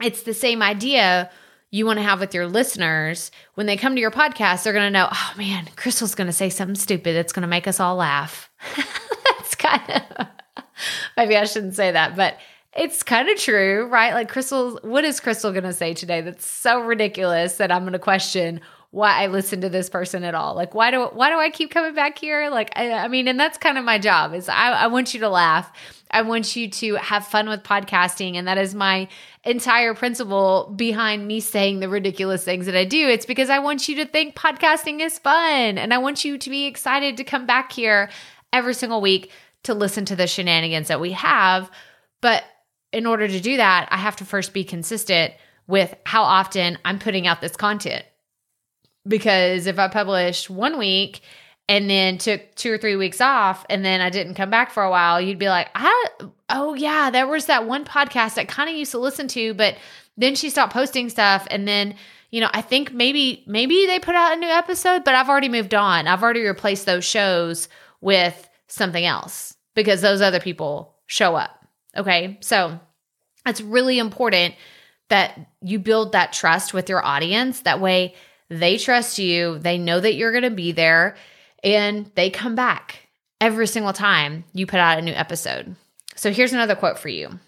It's 0.03 0.23
the 0.23 0.35
same 0.35 0.63
idea 0.63 1.31
you 1.73 1.85
want 1.85 1.99
to 1.99 2.05
have 2.05 2.21
with 2.21 2.35
your 2.35 2.47
listeners 2.47 3.33
when 3.55 3.67
they 3.67 3.77
come 3.77 3.97
to 3.97 4.01
your 4.01 4.13
podcast 4.13 4.63
they're 4.63 4.73
going 4.73 4.87
to 4.87 4.91
know 4.91 5.09
oh 5.11 5.33
man 5.37 5.69
crystal's 5.75 6.15
going 6.15 6.29
to 6.29 6.33
say 6.33 6.49
something 6.49 6.77
stupid 6.77 7.17
that's 7.17 7.33
going 7.33 7.43
to 7.43 7.49
make 7.49 7.67
us 7.67 7.81
all 7.81 7.97
laugh 7.97 8.49
that's 8.77 9.57
kind 9.57 9.83
of 9.91 10.27
maybe 11.17 11.37
i 11.37 11.45
shouldn't 11.45 11.75
say 11.75 11.91
that 11.91 12.15
but 12.15 12.39
it's 12.75 13.03
kind 13.03 13.29
of 13.29 13.37
true, 13.37 13.87
right? 13.87 14.15
Like 14.15 14.31
Crystal, 14.31 14.79
what 14.83 15.05
is 15.05 15.21
Crystal 15.21 15.53
going 15.53 15.65
to 15.65 15.73
say 15.73 15.93
today 15.95 16.23
that's 16.23 16.47
so 16.47 16.81
ridiculous 16.81 17.57
that 17.59 17.71
I'm 17.71 17.83
going 17.83 17.93
to 17.93 17.99
question 17.99 18.61
why 18.93 19.23
I 19.23 19.27
listen 19.29 19.63
to 19.63 19.71
this 19.71 19.89
person 19.89 20.23
at 20.23 20.35
all? 20.35 20.55
Like, 20.55 20.75
why 20.75 20.91
do 20.91 21.07
why 21.07 21.31
do 21.31 21.37
I 21.37 21.49
keep 21.49 21.71
coming 21.71 21.95
back 21.95 22.19
here? 22.19 22.51
Like, 22.51 22.71
I, 22.77 22.93
I 22.93 23.09
mean, 23.09 23.27
and 23.27 23.41
that's 23.41 23.57
kind 23.57 23.79
of 23.79 23.85
my 23.85 23.99
job 23.99 24.35
is 24.35 24.51
I, 24.51 24.71
I 24.73 24.87
want 24.89 25.15
you 25.15 25.21
to 25.21 25.31
laugh. 25.31 25.73
I 26.11 26.21
want 26.21 26.55
you 26.55 26.69
to 26.69 26.97
have 26.97 27.27
fun 27.27 27.49
with 27.49 27.63
podcasting, 27.63 28.37
and 28.37 28.47
that 28.47 28.59
is 28.59 28.75
my 28.75 29.09
entire 29.45 29.95
principle 29.95 30.75
behind 30.77 31.27
me 31.27 31.41
saying 31.41 31.81
the 31.81 31.89
ridiculous 31.89 32.45
things 32.45 32.67
that 32.67 32.77
I 32.77 32.85
do. 32.85 33.09
It's 33.09 33.25
because 33.25 33.49
I 33.49 33.61
want 33.61 33.89
you 33.89 33.97
to 33.97 34.05
think 34.05 34.37
podcasting 34.37 35.01
is 35.01 35.19
fun, 35.19 35.79
and 35.79 35.95
I 35.95 35.99
want 35.99 36.23
you 36.23 36.37
to 36.37 36.51
be 36.51 36.67
excited 36.67 37.17
to 37.17 37.25
come 37.25 37.47
back 37.47 37.73
here 37.73 38.11
every 38.53 38.75
single 38.75 39.01
week 39.01 39.31
to 39.63 39.73
listen 39.73 40.05
to 40.05 40.17
the 40.17 40.27
shenanigans 40.27 40.89
that 40.89 41.01
we 41.01 41.13
have. 41.13 41.71
But 42.21 42.45
in 42.93 43.07
order 43.07 43.27
to 43.27 43.41
do 43.41 43.57
that, 43.57 43.89
I 43.91 43.97
have 43.97 44.17
to 44.17 44.27
first 44.27 44.53
be 44.53 44.65
consistent 44.65 45.33
with 45.67 45.95
how 46.05 46.25
often 46.25 46.77
I'm 46.85 46.99
putting 46.99 47.27
out 47.27 47.41
this 47.41 47.57
content. 47.57 48.05
Because 49.07 49.67
if 49.67 49.79
I 49.79 49.89
published 49.89 50.49
one 50.49 50.79
week 50.79 51.23
and 51.69 51.89
then 51.89 52.19
took 52.19 52.55
two 52.55 52.73
or 52.73 52.79
three 52.79 52.97
weeks 52.97 53.21
off 53.21 53.65
and 53.69 53.85
then 53.85 54.01
I 54.01 54.11
didn't 54.11 54.35
come 54.35 54.51
back 54.51 54.71
for 54.71 54.83
a 54.83 54.91
while, 54.91 55.21
you'd 55.21 55.39
be 55.39 55.49
like, 55.49 55.69
I, 55.75 56.09
oh, 56.51 56.75
yeah, 56.75 57.11
there 57.11 57.27
was 57.27 57.47
that 57.47 57.67
one 57.67 57.85
podcast 57.85 58.39
I 58.39 58.45
kind 58.45 58.71
of 58.71 58.77
used 58.77 58.93
to 58.93 58.99
listen 58.99 59.29
to, 59.29 59.55
but 59.55 59.77
then 60.17 60.35
she 60.35 60.51
stopped 60.51 60.73
posting 60.73 61.09
stuff. 61.09 61.47
And 61.51 61.67
then, 61.67 61.95
you 62.31 62.41
know, 62.41 62.51
I 62.53 62.63
think 62.63 62.93
maybe, 62.93 63.43
maybe 63.47 63.87
they 63.87 63.99
put 63.99 64.15
out 64.15 64.35
a 64.35 64.41
new 64.41 64.49
episode, 64.49 65.05
but 65.05 65.15
I've 65.15 65.29
already 65.29 65.49
moved 65.49 65.75
on. 65.75 66.07
I've 66.07 66.23
already 66.23 66.43
replaced 66.43 66.87
those 66.87 67.05
shows 67.05 67.69
with 68.01 68.49
something 68.69 69.05
else 69.05 69.57
because 69.75 70.01
those 70.01 70.21
other 70.21 70.41
people 70.41 70.95
show 71.07 71.35
up. 71.35 71.67
Okay. 71.97 72.39
So 72.41 72.79
it's 73.47 73.61
really 73.61 73.99
important 73.99 74.55
that 75.09 75.39
you 75.61 75.79
build 75.79 76.13
that 76.13 76.33
trust 76.33 76.73
with 76.73 76.89
your 76.89 77.05
audience. 77.05 77.61
That 77.61 77.81
way 77.81 78.15
they 78.61 78.79
trust 78.79 79.19
you, 79.19 79.59
they 79.59 79.79
know 79.79 80.01
that 80.01 80.15
you're 80.15 80.33
going 80.33 80.43
to 80.43 80.51
be 80.51 80.73
there, 80.73 81.17
and 81.63 82.11
they 82.15 82.31
come 82.31 82.55
back 82.55 83.09
every 83.41 83.67
single 83.67 83.93
time 83.93 84.45
you 84.53 84.67
put 84.67 84.81
out 84.81 84.99
a 84.99 85.03
new 85.03 85.13
episode. 85.13 85.75
So 86.15 86.33
here's 86.33 86.53
another 86.53 86.77
quote 86.77 86.99
for 86.99 87.09
you 87.09 87.39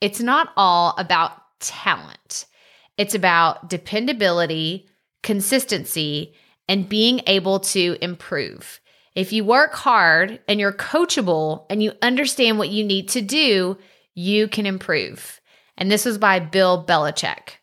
It's 0.00 0.20
not 0.20 0.52
all 0.56 0.94
about 0.98 1.32
talent, 1.60 2.46
it's 2.96 3.14
about 3.14 3.68
dependability, 3.68 4.88
consistency, 5.22 6.34
and 6.68 6.88
being 6.88 7.20
able 7.26 7.60
to 7.60 7.96
improve. 8.00 8.80
If 9.14 9.32
you 9.32 9.44
work 9.44 9.74
hard 9.74 10.40
and 10.46 10.60
you're 10.60 10.72
coachable 10.72 11.66
and 11.68 11.82
you 11.82 11.92
understand 12.00 12.58
what 12.58 12.68
you 12.68 12.84
need 12.84 13.08
to 13.10 13.20
do, 13.20 13.76
you 14.14 14.48
can 14.48 14.66
improve. 14.66 15.40
And 15.76 15.90
this 15.90 16.04
was 16.04 16.18
by 16.18 16.38
Bill 16.38 16.84
Belichick. 16.86 17.59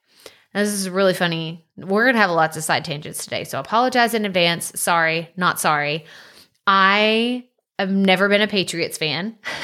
This 0.58 0.74
is 0.74 0.90
really 0.90 1.14
funny. 1.14 1.64
We're 1.78 2.06
going 2.06 2.16
to 2.16 2.22
have 2.22 2.32
lots 2.32 2.58
of 2.58 2.64
side 2.64 2.84
tangents 2.84 3.24
today. 3.24 3.44
So 3.44 3.60
apologize 3.60 4.16
in 4.16 4.26
advance. 4.26 4.72
Sorry, 4.76 5.30
not 5.38 5.60
sorry. 5.60 6.06
I 6.66 7.46
have 7.78 7.92
never 7.92 8.28
been 8.28 8.42
a 8.42 8.48
Patriots 8.48 8.98
fan. 8.98 9.38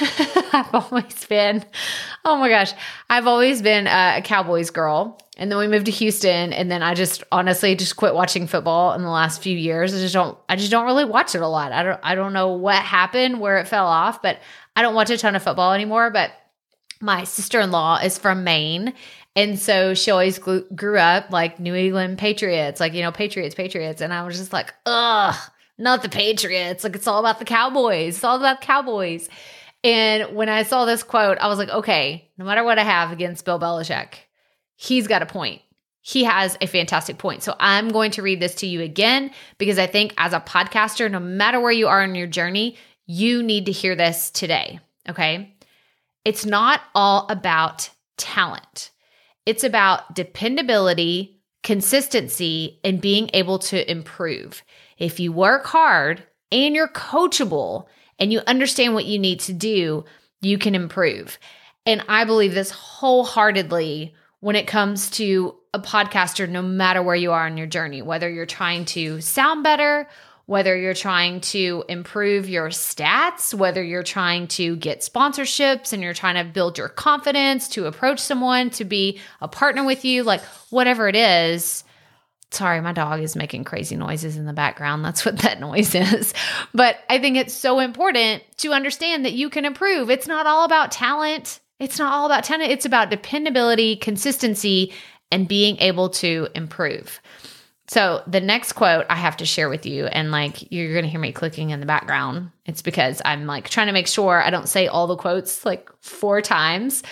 I've 0.53 0.69
always 0.71 1.25
been, 1.25 1.65
oh 2.25 2.37
my 2.37 2.47
gosh, 2.47 2.73
I've 3.09 3.25
always 3.25 3.63
been 3.63 3.87
a, 3.87 4.17
a, 4.17 4.21
Cowboys 4.21 4.69
girl. 4.69 5.19
And 5.35 5.51
then 5.51 5.57
we 5.57 5.67
moved 5.67 5.87
to 5.87 5.91
Houston, 5.91 6.53
and 6.53 6.69
then 6.69 6.83
I 6.83 6.93
just 6.93 7.23
honestly 7.31 7.75
just 7.75 7.95
quit 7.95 8.13
watching 8.13 8.45
football 8.45 8.93
in 8.93 9.01
the 9.01 9.09
last 9.09 9.41
few 9.41 9.57
years. 9.57 9.95
I 9.95 9.97
just 9.97 10.13
don't, 10.13 10.37
I 10.47 10.55
just 10.55 10.69
don't 10.69 10.85
really 10.85 11.05
watch 11.05 11.33
it 11.33 11.41
a 11.41 11.47
lot. 11.47 11.71
I 11.71 11.81
don't, 11.81 11.99
I 12.03 12.13
don't 12.13 12.33
know 12.33 12.51
what 12.51 12.75
happened 12.75 13.39
where 13.39 13.57
it 13.57 13.67
fell 13.67 13.87
off, 13.87 14.21
but 14.21 14.39
I 14.75 14.83
don't 14.83 14.93
watch 14.93 15.09
a 15.09 15.17
ton 15.17 15.35
of 15.35 15.41
football 15.41 15.73
anymore. 15.73 16.11
But 16.11 16.33
my 17.01 17.23
sister 17.23 17.59
in 17.59 17.71
law 17.71 17.97
is 17.97 18.19
from 18.19 18.43
Maine. 18.43 18.93
And 19.35 19.57
so 19.57 19.93
she 19.93 20.11
always 20.11 20.37
grew, 20.37 20.97
up 20.97 21.31
like 21.31 21.59
New 21.59 21.73
England 21.73 22.19
Patriots, 22.19 22.79
like, 22.79 22.93
you 22.93 23.01
know, 23.01 23.11
Patriots, 23.11 23.55
Patriots. 23.55 24.01
And 24.01 24.13
I 24.13 24.23
was 24.23 24.37
just 24.37 24.53
like, 24.53 24.73
ugh, 24.85 25.35
not 25.77 26.03
the 26.03 26.09
Patriots. 26.09 26.83
Like, 26.83 26.95
it's 26.95 27.07
all 27.07 27.19
about 27.19 27.39
the 27.39 27.45
Cowboys. 27.45 28.15
It's 28.15 28.23
all 28.23 28.37
about 28.37 28.61
Cowboys. 28.61 29.29
And 29.83 30.35
when 30.35 30.49
I 30.49 30.63
saw 30.63 30.85
this 30.85 31.03
quote, 31.03 31.37
I 31.39 31.47
was 31.47 31.57
like, 31.57 31.69
okay, 31.69 32.29
no 32.37 32.45
matter 32.45 32.63
what 32.63 32.79
I 32.79 32.83
have 32.83 33.11
against 33.11 33.43
Bill 33.43 33.59
Belichick, 33.59 34.13
he's 34.75 35.07
got 35.07 35.23
a 35.23 35.25
point. 35.25 35.61
He 36.01 36.25
has 36.25 36.57
a 36.61 36.67
fantastic 36.67 37.17
point. 37.17 37.43
So 37.43 37.55
I'm 37.59 37.89
going 37.89 38.11
to 38.11 38.21
read 38.21 38.39
this 38.39 38.55
to 38.55 38.67
you 38.67 38.81
again 38.81 39.31
because 39.57 39.79
I 39.79 39.87
think 39.87 40.13
as 40.17 40.33
a 40.33 40.39
podcaster, 40.39 41.09
no 41.09 41.19
matter 41.19 41.59
where 41.59 41.71
you 41.71 41.87
are 41.87 42.03
in 42.03 42.13
your 42.13 42.27
journey, 42.27 42.77
you 43.05 43.41
need 43.41 43.65
to 43.65 43.71
hear 43.71 43.95
this 43.95 44.29
today. 44.29 44.79
Okay. 45.09 45.55
It's 46.23 46.45
not 46.45 46.81
all 46.93 47.25
about 47.29 47.89
talent, 48.17 48.91
it's 49.45 49.63
about 49.63 50.15
dependability, 50.15 51.39
consistency, 51.63 52.79
and 52.83 53.01
being 53.01 53.29
able 53.33 53.59
to 53.59 53.89
improve. 53.91 54.63
If 54.97 55.19
you 55.19 55.31
work 55.31 55.65
hard 55.65 56.23
and 56.51 56.75
you're 56.75 56.87
coachable 56.87 57.87
and 58.19 58.31
you 58.31 58.41
understand 58.47 58.93
what 58.93 59.05
you 59.05 59.19
need 59.19 59.39
to 59.41 59.53
do, 59.53 60.05
you 60.41 60.57
can 60.57 60.75
improve. 60.75 61.39
And 61.85 62.03
I 62.07 62.23
believe 62.23 62.53
this 62.53 62.71
wholeheartedly 62.71 64.13
when 64.39 64.55
it 64.55 64.67
comes 64.67 65.09
to 65.11 65.55
a 65.73 65.79
podcaster, 65.79 66.47
no 66.47 66.61
matter 66.61 67.01
where 67.01 67.15
you 67.15 67.31
are 67.31 67.47
in 67.47 67.57
your 67.57 67.67
journey, 67.67 68.01
whether 68.01 68.29
you're 68.29 68.45
trying 68.45 68.85
to 68.85 69.19
sound 69.21 69.63
better 69.63 70.07
whether 70.45 70.75
you're 70.75 70.93
trying 70.93 71.39
to 71.39 71.85
improve 71.87 72.49
your 72.49 72.69
stats, 72.69 73.53
whether 73.53 73.81
you're 73.81 74.03
trying 74.03 74.47
to 74.47 74.75
get 74.75 74.99
sponsorships 74.99 75.93
and 75.93 76.03
you're 76.03 76.13
trying 76.13 76.35
to 76.35 76.51
build 76.51 76.77
your 76.77 76.89
confidence 76.89 77.69
to 77.69 77.85
approach 77.85 78.19
someone 78.19 78.69
to 78.71 78.83
be 78.83 79.19
a 79.41 79.47
partner 79.47 79.85
with 79.85 80.03
you, 80.03 80.23
like 80.23 80.41
whatever 80.69 81.07
it 81.07 81.15
is. 81.15 81.83
Sorry, 82.51 82.81
my 82.81 82.93
dog 82.93 83.21
is 83.21 83.35
making 83.35 83.63
crazy 83.63 83.95
noises 83.95 84.37
in 84.37 84.45
the 84.45 84.53
background. 84.53 85.03
That's 85.03 85.25
what 85.25 85.39
that 85.39 85.59
noise 85.61 85.95
is. 85.95 86.33
But 86.73 86.97
I 87.09 87.19
think 87.19 87.37
it's 87.37 87.53
so 87.53 87.79
important 87.79 88.43
to 88.57 88.73
understand 88.73 89.25
that 89.25 89.33
you 89.33 89.49
can 89.49 89.65
improve. 89.65 90.09
It's 90.09 90.27
not 90.27 90.45
all 90.45 90.65
about 90.65 90.91
talent. 90.91 91.61
It's 91.79 91.97
not 91.97 92.13
all 92.13 92.25
about 92.25 92.43
talent. 92.43 92.69
It's 92.69 92.85
about 92.85 93.09
dependability, 93.09 93.95
consistency, 93.95 94.93
and 95.31 95.47
being 95.47 95.77
able 95.79 96.09
to 96.09 96.49
improve. 96.53 97.21
So 97.87 98.23
the 98.27 98.39
next 98.39 98.73
quote 98.73 99.05
I 99.09 99.15
have 99.15 99.37
to 99.37 99.45
share 99.45 99.69
with 99.69 99.85
you, 99.85 100.05
and 100.05 100.31
like 100.31 100.71
you're 100.71 100.95
gonna 100.95 101.07
hear 101.07 101.19
me 101.19 101.31
clicking 101.31 101.71
in 101.71 101.79
the 101.79 101.85
background. 101.85 102.51
It's 102.65 102.81
because 102.81 103.21
I'm 103.25 103.45
like 103.45 103.69
trying 103.69 103.87
to 103.87 103.93
make 103.93 104.07
sure 104.07 104.41
I 104.41 104.49
don't 104.49 104.69
say 104.69 104.87
all 104.87 105.07
the 105.07 105.17
quotes 105.17 105.65
like 105.65 105.89
four 105.99 106.41
times. 106.41 107.03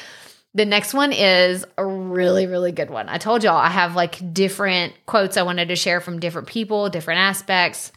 The 0.54 0.66
next 0.66 0.94
one 0.94 1.14
is 1.14 1.66
a 1.78 1.86
really, 1.86 2.46
really 2.46 2.72
good 2.72 2.90
one. 2.90 3.08
I 3.08 3.18
told 3.18 3.44
y'all 3.44 3.58
I 3.58 3.70
have 3.70 3.96
like 3.96 4.34
different 4.34 4.94
quotes 5.06 5.38
I 5.38 5.44
wanted 5.44 5.70
to 5.70 5.76
share 5.76 6.02
from 6.02 6.20
different 6.20 6.48
people, 6.48 6.90
different 6.90 7.20
aspects. 7.20 7.92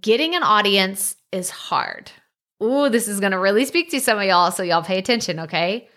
Getting 0.00 0.34
an 0.34 0.42
audience 0.42 1.16
is 1.32 1.50
hard. 1.50 2.10
Ooh, 2.62 2.88
this 2.88 3.06
is 3.06 3.20
gonna 3.20 3.38
really 3.38 3.64
speak 3.64 3.90
to 3.90 4.00
some 4.00 4.18
of 4.18 4.24
y'all, 4.24 4.50
so 4.50 4.64
y'all 4.64 4.82
pay 4.82 4.98
attention, 4.98 5.40
okay? 5.40 5.88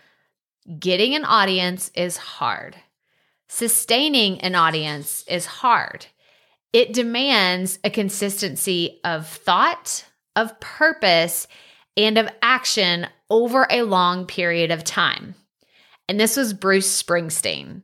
Getting 0.79 1.15
an 1.15 1.25
audience 1.25 1.91
is 1.95 2.17
hard. 2.17 2.75
Sustaining 3.53 4.39
an 4.39 4.55
audience 4.55 5.25
is 5.27 5.45
hard. 5.45 6.05
It 6.71 6.93
demands 6.93 7.79
a 7.83 7.89
consistency 7.89 9.01
of 9.03 9.27
thought, 9.27 10.05
of 10.37 10.57
purpose, 10.61 11.47
and 11.97 12.17
of 12.17 12.29
action 12.41 13.07
over 13.29 13.67
a 13.69 13.81
long 13.81 14.25
period 14.25 14.71
of 14.71 14.85
time. 14.85 15.35
And 16.07 16.17
this 16.17 16.37
was 16.37 16.53
Bruce 16.53 17.03
Springsteen. 17.03 17.81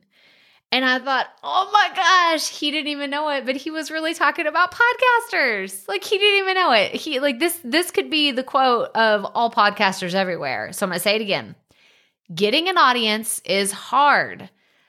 And 0.72 0.86
I 0.86 1.00
thought, 1.00 1.26
oh 1.42 1.70
my 1.70 1.94
gosh, 1.94 2.48
he 2.48 2.70
didn't 2.70 2.88
even 2.88 3.10
know 3.10 3.28
it, 3.28 3.44
but 3.44 3.56
he 3.56 3.70
was 3.70 3.90
really 3.90 4.14
talking 4.14 4.46
about 4.46 4.72
podcasters. 4.72 5.86
Like 5.86 6.02
he 6.02 6.16
didn't 6.16 6.38
even 6.44 6.54
know 6.54 6.72
it. 6.72 6.92
He 6.92 7.20
like 7.20 7.40
this 7.40 7.60
this 7.62 7.90
could 7.90 8.08
be 8.08 8.30
the 8.30 8.42
quote 8.42 8.88
of 8.94 9.26
all 9.34 9.50
podcasters 9.50 10.14
everywhere. 10.14 10.72
So 10.72 10.86
I'm 10.86 10.90
going 10.90 10.96
to 10.96 11.02
say 11.02 11.16
it 11.16 11.22
again. 11.22 11.54
Getting 12.34 12.70
an 12.70 12.78
audience 12.78 13.42
is 13.44 13.70
hard. 13.70 14.48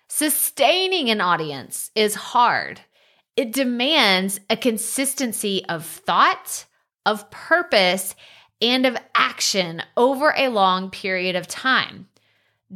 Sustaining 0.10 1.10
an 1.10 1.22
audience 1.22 1.92
is 1.96 2.16
hard. 2.16 2.82
It 3.36 3.54
demands 3.54 4.40
a 4.50 4.58
consistency 4.58 5.64
of 5.70 5.86
thought, 5.86 6.66
of 7.06 7.30
purpose, 7.32 8.16
and 8.62 8.86
of 8.86 8.98
action 9.16 9.82
over 9.96 10.34
a 10.36 10.50
long 10.50 10.90
period 10.90 11.36
of 11.36 11.48
time. 11.48 12.08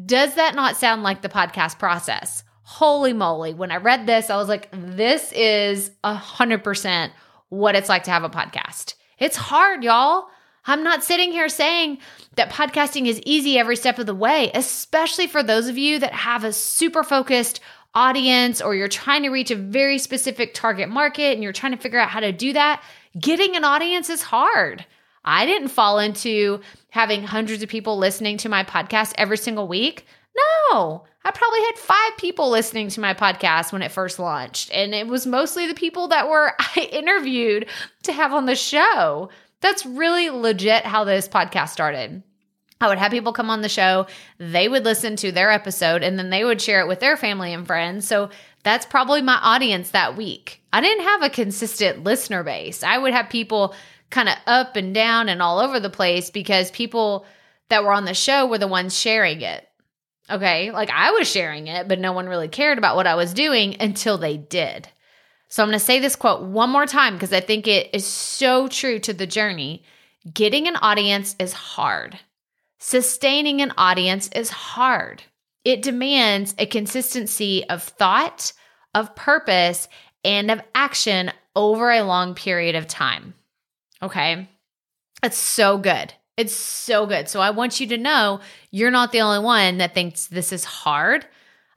Does 0.06 0.36
that 0.36 0.56
not 0.56 0.78
sound 0.78 1.04
like 1.04 1.22
the 1.22 1.30
podcast 1.30 1.80
process? 1.80 2.44
Holy 2.62 3.14
moly. 3.14 3.54
When 3.54 3.72
I 3.72 3.78
read 3.78 4.06
this, 4.08 4.30
I 4.30 4.38
was 4.38 4.48
like, 4.48 4.70
this 4.72 5.32
is 5.34 5.92
a 6.04 6.16
100% 6.16 7.12
what 7.50 7.76
it's 7.76 7.90
like 7.90 8.04
to 8.04 8.12
have 8.12 8.24
a 8.24 8.30
podcast. 8.30 8.94
It's 9.20 9.36
hard, 9.36 9.84
y'all. 9.84 10.28
I'm 10.66 10.84
not 10.84 11.04
sitting 11.04 11.32
here 11.32 11.50
saying 11.50 11.98
that 12.36 12.52
podcasting 12.52 13.08
is 13.08 13.22
easy 13.26 13.58
every 13.58 13.76
step 13.76 14.00
of 14.00 14.06
the 14.06 14.16
way, 14.16 14.50
especially 14.54 15.28
for 15.28 15.44
those 15.44 15.68
of 15.68 15.78
you 15.78 16.00
that 16.00 16.14
have 16.14 16.44
a 16.44 16.54
super 16.54 17.04
focused 17.04 17.60
audience 17.94 18.62
or 18.62 18.74
you're 18.74 18.88
trying 18.88 19.24
to 19.24 19.30
reach 19.30 19.52
a 19.52 19.56
very 19.56 19.98
specific 19.98 20.54
target 20.54 20.90
market 20.90 21.34
and 21.34 21.44
you're 21.44 21.54
trying 21.54 21.74
to 21.74 21.78
figure 21.78 22.00
out 22.00 22.10
how 22.10 22.20
to 22.20 22.32
do 22.32 22.54
that. 22.54 22.82
Getting 23.20 23.56
an 23.56 23.64
audience 23.64 24.10
is 24.10 24.22
hard. 24.22 24.86
I 25.26 25.46
didn't 25.46 25.70
fall 25.70 26.00
into 26.00 26.62
having 26.90 27.24
hundreds 27.24 27.62
of 27.64 27.70
people 27.70 27.98
listening 27.98 28.38
to 28.38 28.50
my 28.50 28.64
podcast 28.64 29.14
every 29.18 29.38
single 29.38 29.68
week. 29.68 30.06
No, 30.72 31.04
I 31.24 31.32
probably 31.32 31.62
had 31.62 31.78
five 31.78 32.18
people 32.18 32.50
listening 32.50 32.90
to 32.90 33.00
my 33.00 33.14
podcast 33.14 33.72
when 33.72 33.82
it 33.82 33.92
first 33.92 34.20
launched, 34.20 34.72
and 34.74 34.94
it 34.94 35.08
was 35.08 35.26
mostly 35.26 35.68
the 35.68 35.74
people 35.74 36.10
that 36.10 36.28
were 36.28 36.54
I 36.60 36.90
interviewed 36.92 37.68
to 38.04 38.14
have 38.14 38.34
on 38.34 38.46
the 38.46 38.56
show. 38.56 39.30
That's 39.64 39.86
really 39.86 40.30
legit 40.30 40.86
how 40.86 41.06
this 41.06 41.30
podcast 41.30 41.70
started. 41.70 42.22
I 42.82 42.90
would 42.90 42.98
have 42.98 43.12
people 43.12 43.32
come 43.32 43.50
on 43.50 43.62
the 43.62 43.70
show, 43.70 44.08
they 44.38 44.68
would 44.68 44.84
listen 44.84 45.16
to 45.16 45.32
their 45.32 45.50
episode, 45.50 46.04
and 46.04 46.20
then 46.20 46.30
they 46.30 46.44
would 46.44 46.62
share 46.62 46.82
it 46.82 46.88
with 46.90 47.00
their 47.00 47.16
family 47.16 47.54
and 47.54 47.66
friends. 47.66 48.06
So 48.06 48.30
that's 48.64 48.86
probably 48.86 49.22
my 49.22 49.40
audience 49.42 49.92
that 49.92 50.18
week. 50.18 50.62
I 50.74 50.82
didn't 50.82 51.06
have 51.06 51.24
a 51.24 51.30
consistent 51.30 52.04
listener 52.04 52.44
base. 52.44 52.84
I 52.84 52.98
would 52.98 53.14
have 53.14 53.30
people 53.30 53.74
kind 54.10 54.28
of 54.28 54.36
up 54.48 54.76
and 54.76 54.94
down 54.94 55.30
and 55.30 55.42
all 55.42 55.60
over 55.60 55.80
the 55.80 55.90
place 55.90 56.30
because 56.30 56.70
people 56.72 57.26
that 57.70 57.86
were 57.86 57.94
on 57.94 58.04
the 58.04 58.14
show 58.14 58.46
were 58.46 58.58
the 58.58 58.68
ones 58.68 59.00
sharing 59.00 59.40
it. 59.40 59.66
Okay. 60.30 60.72
Like 60.72 60.90
I 60.90 61.12
was 61.12 61.32
sharing 61.32 61.68
it, 61.68 61.88
but 61.88 62.00
no 62.00 62.12
one 62.12 62.28
really 62.28 62.50
cared 62.50 62.78
about 62.78 62.98
what 62.98 63.08
I 63.08 63.16
was 63.16 63.34
doing 63.34 63.78
until 63.80 64.18
they 64.18 64.36
did. 64.36 64.90
So 65.54 65.62
I'm 65.62 65.70
going 65.70 65.78
to 65.78 65.86
say 65.86 66.00
this 66.00 66.16
quote 66.16 66.42
one 66.42 66.72
more 66.72 66.88
time 66.88 67.14
because 67.14 67.32
I 67.32 67.40
think 67.40 67.68
it 67.68 67.94
is 67.94 68.08
so 68.08 68.68
true 68.68 68.98
to 68.98 69.14
the 69.14 69.28
journey. 69.28 69.84
Getting 70.34 70.68
an 70.68 70.78
audience 70.78 71.36
is 71.38 71.54
hard. 71.54 72.18
Sustaining 72.80 73.62
an 73.62 73.72
audience 73.78 74.30
is 74.30 74.50
hard. 74.50 75.22
It 75.64 75.84
demands 75.84 76.56
a 76.58 76.66
consistency 76.66 77.70
of 77.70 77.84
thought, 77.84 78.52
of 78.96 79.16
purpose, 79.16 79.88
and 80.26 80.50
of 80.50 80.60
action 80.74 81.32
over 81.56 81.92
a 81.92 82.02
long 82.02 82.34
period 82.34 82.74
of 82.74 82.88
time. 82.88 83.36
Okay. 84.02 84.50
It's 85.22 85.38
so 85.38 85.78
good. 85.78 86.16
It's 86.36 86.56
so 86.56 87.06
good. 87.06 87.30
So 87.30 87.42
I 87.42 87.52
want 87.52 87.80
you 87.80 87.86
to 87.90 87.98
know 88.00 88.40
you're 88.72 88.90
not 88.90 89.12
the 89.12 89.22
only 89.22 89.38
one 89.38 89.78
that 89.78 89.94
thinks 89.94 90.26
this 90.26 90.52
is 90.52 90.66
hard. 90.66 91.28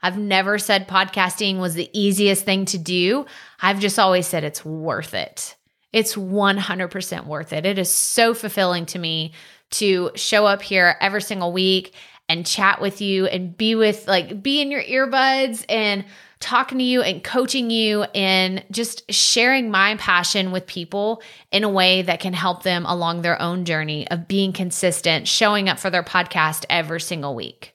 I've 0.01 0.17
never 0.17 0.57
said 0.57 0.87
podcasting 0.87 1.59
was 1.59 1.73
the 1.73 1.89
easiest 1.93 2.45
thing 2.45 2.65
to 2.65 2.77
do. 2.77 3.25
I've 3.61 3.79
just 3.79 3.99
always 3.99 4.27
said 4.27 4.43
it's 4.43 4.63
worth 4.63 5.13
it. 5.13 5.55
It's 5.93 6.15
100% 6.15 7.25
worth 7.25 7.53
it. 7.53 7.65
It 7.65 7.79
is 7.79 7.89
so 7.89 8.33
fulfilling 8.33 8.85
to 8.87 8.99
me 8.99 9.33
to 9.71 10.11
show 10.15 10.45
up 10.45 10.61
here 10.61 10.95
every 11.01 11.21
single 11.21 11.51
week 11.51 11.93
and 12.29 12.45
chat 12.45 12.81
with 12.81 13.01
you 13.01 13.25
and 13.25 13.57
be 13.57 13.75
with, 13.75 14.07
like, 14.07 14.43
be 14.43 14.61
in 14.61 14.69
your 14.69 14.83
earbuds 14.83 15.65
and 15.69 16.03
talking 16.39 16.77
to 16.77 16.83
you 16.83 17.01
and 17.01 17.23
coaching 17.23 17.69
you 17.69 18.03
and 18.13 18.63
just 18.69 19.11
sharing 19.11 19.71
my 19.71 19.95
passion 19.95 20.51
with 20.51 20.67
people 20.67 21.21
in 21.51 21.63
a 21.63 21.69
way 21.69 22.01
that 22.01 22.19
can 22.19 22.33
help 22.33 22.63
them 22.63 22.85
along 22.85 23.21
their 23.21 23.41
own 23.41 23.65
journey 23.65 24.07
of 24.09 24.27
being 24.27 24.53
consistent, 24.53 25.27
showing 25.27 25.67
up 25.69 25.79
for 25.79 25.89
their 25.89 26.03
podcast 26.03 26.65
every 26.69 27.01
single 27.01 27.33
week. 27.33 27.73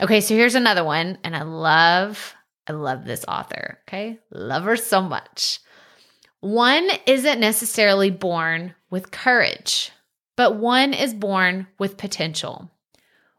Okay, 0.00 0.20
so 0.20 0.34
here's 0.34 0.54
another 0.54 0.84
one, 0.84 1.18
and 1.24 1.34
I 1.34 1.42
love, 1.42 2.34
I 2.66 2.72
love 2.72 3.04
this 3.04 3.24
author. 3.26 3.78
Okay, 3.88 4.18
love 4.30 4.64
her 4.64 4.76
so 4.76 5.00
much. 5.00 5.60
One 6.40 6.88
isn't 7.06 7.40
necessarily 7.40 8.10
born 8.10 8.74
with 8.90 9.10
courage, 9.10 9.90
but 10.36 10.56
one 10.56 10.92
is 10.92 11.14
born 11.14 11.66
with 11.78 11.96
potential. 11.96 12.70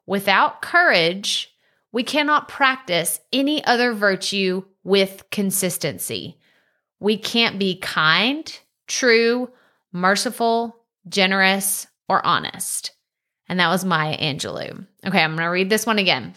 Without 0.08 0.62
courage, 0.64 1.54
we 1.92 2.04
cannot 2.04 2.48
practice 2.48 3.20
any 3.32 3.64
other 3.66 3.94
virtue 3.94 4.64
with 4.84 5.24
consistency. 5.30 6.40
We 7.00 7.18
can't 7.18 7.60
be 7.60 7.78
kind, 7.78 8.52
true, 8.88 9.50
merciful, 9.92 10.76
generous, 11.08 11.86
or 12.10 12.26
honest. 12.26 12.92
And 13.48 13.60
that 13.60 13.70
was 13.70 13.86
Maya 13.86 14.18
Angelou. 14.18 14.88
Okay, 15.06 15.22
I'm 15.22 15.36
going 15.36 15.46
to 15.46 15.52
read 15.52 15.70
this 15.70 15.86
one 15.86 16.00
again. 16.00 16.34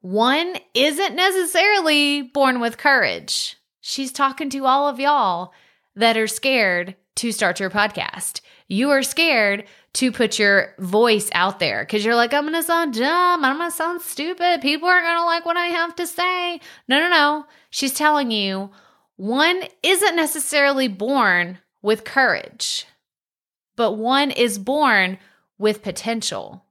One 0.00 0.56
isn't 0.72 1.14
necessarily 1.14 2.22
born 2.22 2.60
with 2.60 2.78
courage. 2.78 3.56
She's 3.80 4.12
talking 4.12 4.48
to 4.50 4.64
all 4.64 4.88
of 4.88 4.98
y'all 4.98 5.52
that 5.94 6.16
are 6.16 6.26
scared 6.26 6.96
to 7.16 7.32
start 7.32 7.60
your 7.60 7.70
podcast. 7.70 8.40
You 8.66 8.90
are 8.90 9.02
scared 9.02 9.64
to 9.94 10.12
put 10.12 10.38
your 10.38 10.74
voice 10.78 11.28
out 11.32 11.58
there 11.58 11.82
because 11.82 12.04
you're 12.04 12.14
like, 12.14 12.32
I'm 12.32 12.44
going 12.44 12.54
to 12.54 12.62
sound 12.62 12.94
dumb. 12.94 13.44
I'm 13.44 13.58
going 13.58 13.70
to 13.70 13.76
sound 13.76 14.00
stupid. 14.00 14.62
People 14.62 14.88
aren't 14.88 15.04
going 15.04 15.18
to 15.18 15.24
like 15.24 15.44
what 15.44 15.56
I 15.56 15.66
have 15.66 15.96
to 15.96 16.06
say. 16.06 16.60
No, 16.88 16.98
no, 17.00 17.08
no. 17.10 17.46
She's 17.68 17.92
telling 17.92 18.30
you 18.30 18.70
one 19.16 19.64
isn't 19.82 20.16
necessarily 20.16 20.88
born 20.88 21.58
with 21.82 22.04
courage, 22.04 22.86
but 23.76 23.92
one 23.92 24.30
is 24.30 24.58
born 24.58 25.18
with 25.58 25.82
potential. 25.82 26.64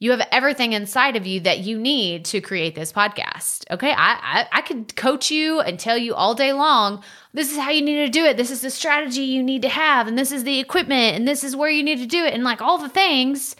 You 0.00 0.12
have 0.12 0.26
everything 0.32 0.72
inside 0.72 1.14
of 1.14 1.26
you 1.26 1.40
that 1.40 1.58
you 1.58 1.78
need 1.78 2.24
to 2.26 2.40
create 2.40 2.74
this 2.74 2.90
podcast. 2.90 3.64
Okay. 3.70 3.92
I, 3.92 4.18
I, 4.22 4.46
I 4.50 4.60
could 4.62 4.96
coach 4.96 5.30
you 5.30 5.60
and 5.60 5.78
tell 5.78 5.98
you 5.98 6.14
all 6.14 6.34
day 6.34 6.54
long, 6.54 7.04
this 7.34 7.52
is 7.52 7.58
how 7.58 7.68
you 7.68 7.82
need 7.82 8.06
to 8.06 8.08
do 8.08 8.24
it. 8.24 8.38
This 8.38 8.50
is 8.50 8.62
the 8.62 8.70
strategy 8.70 9.20
you 9.24 9.42
need 9.42 9.60
to 9.60 9.68
have. 9.68 10.08
And 10.08 10.18
this 10.18 10.32
is 10.32 10.42
the 10.42 10.58
equipment. 10.58 11.16
And 11.16 11.28
this 11.28 11.44
is 11.44 11.54
where 11.54 11.68
you 11.68 11.82
need 11.82 11.98
to 11.98 12.06
do 12.06 12.24
it. 12.24 12.32
And 12.32 12.42
like 12.42 12.62
all 12.62 12.78
the 12.78 12.88
things. 12.88 13.56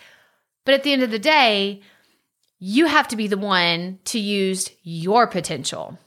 But 0.64 0.72
at 0.72 0.82
the 0.82 0.94
end 0.94 1.02
of 1.02 1.10
the 1.10 1.18
day, 1.18 1.82
you 2.58 2.86
have 2.86 3.08
to 3.08 3.16
be 3.16 3.26
the 3.26 3.36
one 3.36 3.98
to 4.06 4.18
use 4.18 4.70
your 4.82 5.26
potential. 5.26 5.98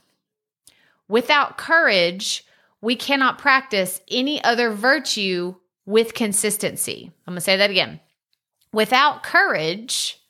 Without 1.06 1.58
courage, 1.58 2.44
we 2.80 2.96
cannot 2.96 3.38
practice 3.38 4.00
any 4.10 4.42
other 4.42 4.72
virtue 4.72 5.54
with 5.86 6.14
consistency. 6.14 7.12
I'm 7.26 7.34
going 7.34 7.36
to 7.36 7.40
say 7.40 7.56
that 7.56 7.70
again. 7.70 8.00
Without 8.72 9.22
courage, 9.22 10.20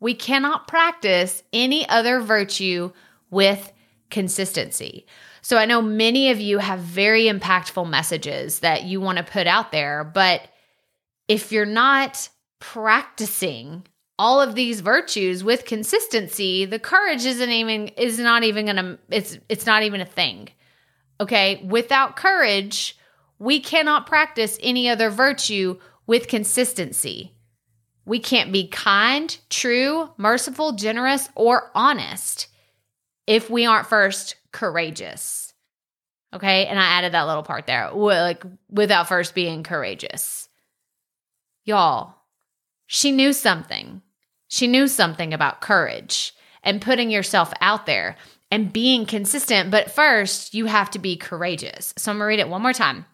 we 0.00 0.14
cannot 0.14 0.68
practice 0.68 1.42
any 1.52 1.88
other 1.88 2.20
virtue 2.20 2.92
with 3.30 3.72
consistency. 4.10 5.06
So 5.42 5.58
I 5.58 5.66
know 5.66 5.82
many 5.82 6.30
of 6.30 6.40
you 6.40 6.58
have 6.58 6.78
very 6.78 7.24
impactful 7.24 7.88
messages 7.88 8.60
that 8.60 8.84
you 8.84 9.00
want 9.00 9.18
to 9.18 9.24
put 9.24 9.46
out 9.46 9.72
there, 9.72 10.02
but 10.02 10.48
if 11.28 11.52
you're 11.52 11.66
not 11.66 12.28
practicing 12.60 13.84
all 14.18 14.40
of 14.40 14.54
these 14.54 14.80
virtues 14.80 15.44
with 15.44 15.66
consistency, 15.66 16.64
the 16.64 16.78
courage 16.78 17.26
isn't 17.26 17.50
even 17.50 17.88
is 17.88 18.18
not 18.18 18.42
even 18.42 18.64
going 18.66 18.76
to 18.76 18.98
it's 19.10 19.38
it's 19.50 19.66
not 19.66 19.82
even 19.82 20.00
a 20.00 20.06
thing. 20.06 20.48
Okay? 21.20 21.62
Without 21.68 22.16
courage, 22.16 22.96
we 23.38 23.60
cannot 23.60 24.06
practice 24.06 24.58
any 24.62 24.88
other 24.88 25.10
virtue 25.10 25.78
with 26.06 26.28
consistency. 26.28 27.33
We 28.06 28.18
can't 28.18 28.52
be 28.52 28.68
kind, 28.68 29.36
true, 29.48 30.10
merciful, 30.16 30.72
generous, 30.72 31.28
or 31.34 31.70
honest 31.74 32.48
if 33.26 33.48
we 33.48 33.64
aren't 33.64 33.86
first 33.86 34.36
courageous. 34.52 35.52
Okay. 36.32 36.66
And 36.66 36.78
I 36.78 36.84
added 36.84 37.12
that 37.12 37.26
little 37.26 37.42
part 37.42 37.66
there, 37.66 37.90
like 37.92 38.44
without 38.68 39.08
first 39.08 39.34
being 39.34 39.62
courageous. 39.62 40.48
Y'all, 41.64 42.14
she 42.86 43.12
knew 43.12 43.32
something. 43.32 44.02
She 44.48 44.66
knew 44.66 44.86
something 44.86 45.32
about 45.32 45.60
courage 45.60 46.34
and 46.62 46.82
putting 46.82 47.10
yourself 47.10 47.52
out 47.60 47.86
there 47.86 48.16
and 48.50 48.72
being 48.72 49.06
consistent. 49.06 49.70
But 49.70 49.90
first, 49.90 50.54
you 50.54 50.66
have 50.66 50.90
to 50.90 50.98
be 50.98 51.16
courageous. 51.16 51.94
So 51.96 52.10
I'm 52.10 52.18
going 52.18 52.24
to 52.24 52.28
read 52.28 52.40
it 52.40 52.48
one 52.48 52.62
more 52.62 52.72
time. 52.72 53.06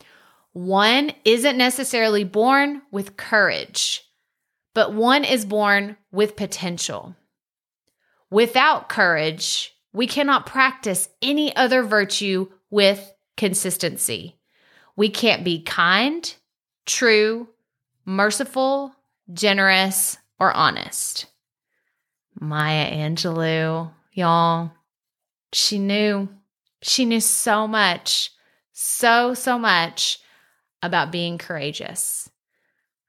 One 0.52 1.12
isn't 1.24 1.56
necessarily 1.56 2.24
born 2.24 2.82
with 2.90 3.16
courage 3.16 4.02
but 4.74 4.94
one 4.94 5.24
is 5.24 5.44
born 5.44 5.96
with 6.12 6.36
potential. 6.36 7.16
Without 8.30 8.88
courage, 8.88 9.74
we 9.92 10.06
cannot 10.06 10.46
practice 10.46 11.08
any 11.20 11.54
other 11.56 11.82
virtue 11.82 12.48
with 12.70 13.12
consistency. 13.36 14.38
We 14.96 15.08
can't 15.08 15.44
be 15.44 15.62
kind, 15.62 16.32
true, 16.86 17.48
merciful, 18.04 18.94
generous, 19.32 20.18
or 20.38 20.52
honest. 20.52 21.26
Maya 22.38 22.90
Angelou, 22.90 23.90
y'all, 24.12 24.72
she 25.52 25.78
knew. 25.78 26.28
She 26.82 27.04
knew 27.04 27.20
so 27.20 27.66
much, 27.66 28.30
so, 28.72 29.34
so 29.34 29.58
much 29.58 30.20
about 30.82 31.12
being 31.12 31.36
courageous. 31.36 32.30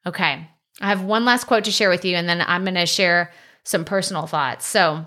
Okay, 0.05 0.49
I 0.81 0.89
have 0.89 1.03
one 1.03 1.25
last 1.25 1.45
quote 1.45 1.65
to 1.65 1.71
share 1.71 1.89
with 1.89 2.05
you, 2.05 2.15
and 2.15 2.27
then 2.27 2.41
I'm 2.41 2.63
going 2.63 2.75
to 2.75 2.85
share 2.85 3.31
some 3.63 3.85
personal 3.85 4.27
thoughts. 4.27 4.65
So 4.65 5.05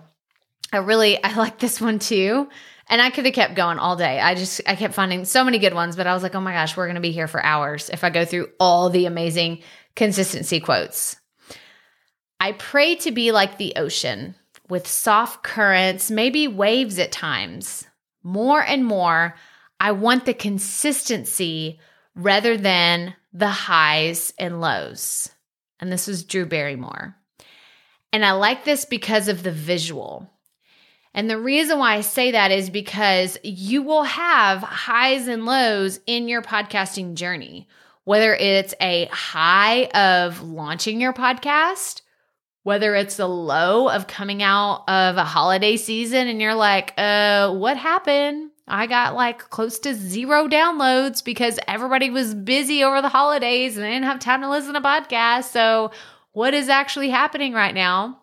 I 0.72 0.78
really 0.78 1.22
I 1.24 1.34
like 1.34 1.58
this 1.58 1.80
one 1.80 1.98
too. 1.98 2.48
And 2.87 3.00
I 3.00 3.08
could 3.08 3.24
have 3.24 3.34
kept 3.34 3.54
going 3.54 3.78
all 3.78 3.96
day. 3.96 4.20
I 4.20 4.34
just 4.34 4.60
I 4.66 4.76
kept 4.76 4.94
finding 4.94 5.24
so 5.24 5.42
many 5.42 5.58
good 5.58 5.72
ones, 5.72 5.96
but 5.96 6.06
I 6.06 6.12
was 6.12 6.22
like, 6.22 6.34
oh 6.34 6.40
my 6.40 6.52
gosh, 6.52 6.76
we're 6.76 6.87
gonna 6.87 7.00
be 7.00 7.12
here 7.12 7.28
for 7.28 7.42
hours 7.42 7.88
if 7.88 8.04
I 8.04 8.10
go 8.10 8.26
through 8.26 8.48
all 8.60 8.90
the 8.90 9.06
amazing 9.06 9.62
consistency 9.96 10.60
quotes. 10.60 11.16
I 12.38 12.52
pray 12.52 12.96
to 12.96 13.10
be 13.10 13.32
like 13.32 13.56
the 13.56 13.74
ocean 13.76 14.34
with 14.68 14.87
soft 14.87 15.42
currents, 15.42 16.10
maybe 16.10 16.46
waves 16.46 16.98
at 16.98 17.10
times. 17.10 17.87
More 18.22 18.62
and 18.62 18.84
more, 18.84 19.34
I 19.80 19.92
want 19.92 20.26
the 20.26 20.34
consistency 20.34 21.80
rather 22.14 22.56
than 22.58 23.14
the 23.32 23.48
highs 23.48 24.34
and 24.38 24.60
lows 24.60 25.30
and 25.80 25.90
this 25.90 26.06
was 26.06 26.24
Drew 26.24 26.46
Barrymore. 26.46 27.16
And 28.12 28.24
I 28.24 28.32
like 28.32 28.64
this 28.64 28.84
because 28.84 29.28
of 29.28 29.42
the 29.42 29.50
visual. 29.50 30.30
And 31.14 31.30
the 31.30 31.38
reason 31.38 31.78
why 31.78 31.94
I 31.94 32.00
say 32.00 32.32
that 32.32 32.50
is 32.50 32.70
because 32.70 33.38
you 33.44 33.82
will 33.82 34.02
have 34.02 34.60
highs 34.60 35.28
and 35.28 35.46
lows 35.46 36.00
in 36.06 36.28
your 36.28 36.42
podcasting 36.42 37.14
journey, 37.14 37.68
whether 38.02 38.34
it's 38.34 38.74
a 38.80 39.06
high 39.06 39.84
of 39.87 40.42
launching 40.42 41.00
your 41.00 41.12
podcast, 41.12 42.02
whether 42.64 42.94
it's 42.94 43.16
the 43.16 43.28
low 43.28 43.88
of 43.88 44.08
coming 44.08 44.42
out 44.42 44.88
of 44.88 45.16
a 45.16 45.24
holiday 45.24 45.76
season 45.76 46.26
and 46.26 46.40
you're 46.40 46.54
like, 46.54 46.94
uh, 46.96 47.52
what 47.52 47.76
happened? 47.76 48.50
I 48.66 48.87
got 48.87 49.14
like 49.14 49.50
close 49.50 49.79
to 49.81 49.94
zero 49.94 50.48
downloads 50.48 51.22
because 51.22 51.59
everybody 51.68 52.11
was 52.11 52.35
busy 52.35 52.83
over 52.83 53.03
the 53.03 53.11
holidays 53.11 53.77
and 53.77 53.85
I 53.85 53.90
didn't 53.90 54.07
have 54.07 54.20
time 54.20 54.40
to 54.40 54.48
listen 54.48 54.74
to 54.74 54.81
podcasts. 54.81 55.53
So, 55.53 55.90
what 56.33 56.55
is 56.55 56.68
actually 56.68 57.11
happening 57.11 57.53
right 57.53 57.74
now? 57.74 58.20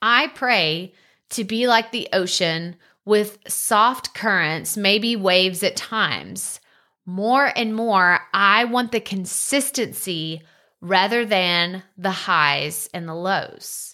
I 0.00 0.28
pray 0.28 0.94
to 1.30 1.44
be 1.44 1.68
like 1.68 1.92
the 1.92 2.08
ocean 2.12 2.76
with 3.04 3.38
soft 3.46 4.14
currents, 4.14 4.76
maybe 4.76 5.14
waves 5.14 5.62
at 5.62 5.76
times. 5.76 6.60
More 7.04 7.52
and 7.56 7.74
more, 7.74 8.20
I 8.32 8.64
want 8.64 8.92
the 8.92 9.00
consistency 9.00 10.42
rather 10.80 11.24
than 11.24 11.82
the 11.96 12.10
highs 12.10 12.88
and 12.92 13.08
the 13.08 13.14
lows 13.14 13.91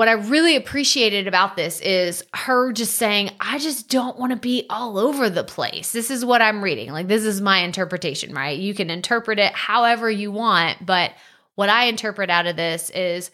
what 0.00 0.08
I 0.08 0.12
really 0.12 0.56
appreciated 0.56 1.28
about 1.28 1.56
this 1.56 1.78
is 1.82 2.24
her 2.32 2.72
just 2.72 2.94
saying, 2.94 3.32
I 3.38 3.58
just 3.58 3.90
don't 3.90 4.18
want 4.18 4.32
to 4.32 4.38
be 4.38 4.64
all 4.70 4.96
over 4.96 5.28
the 5.28 5.44
place. 5.44 5.92
This 5.92 6.10
is 6.10 6.24
what 6.24 6.40
I'm 6.40 6.64
reading. 6.64 6.90
Like, 6.90 7.06
this 7.06 7.26
is 7.26 7.42
my 7.42 7.58
interpretation, 7.58 8.32
right? 8.32 8.58
You 8.58 8.72
can 8.72 8.88
interpret 8.88 9.38
it 9.38 9.52
however 9.52 10.10
you 10.10 10.32
want. 10.32 10.86
But 10.86 11.12
what 11.54 11.68
I 11.68 11.84
interpret 11.84 12.30
out 12.30 12.46
of 12.46 12.56
this 12.56 12.88
is, 12.88 13.30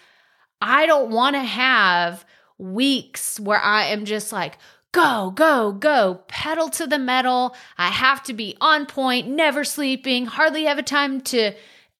I 0.60 0.86
don't 0.86 1.12
want 1.12 1.36
to 1.36 1.40
have 1.44 2.24
weeks 2.58 3.38
where 3.38 3.60
I 3.60 3.84
am 3.84 4.04
just 4.04 4.32
like, 4.32 4.58
go, 4.90 5.30
go, 5.36 5.70
go, 5.70 6.22
pedal 6.26 6.68
to 6.70 6.88
the 6.88 6.98
metal. 6.98 7.54
I 7.78 7.90
have 7.90 8.24
to 8.24 8.32
be 8.32 8.56
on 8.60 8.86
point, 8.86 9.28
never 9.28 9.62
sleeping, 9.62 10.26
hardly 10.26 10.64
have 10.64 10.78
a 10.78 10.82
time 10.82 11.20
to 11.20 11.52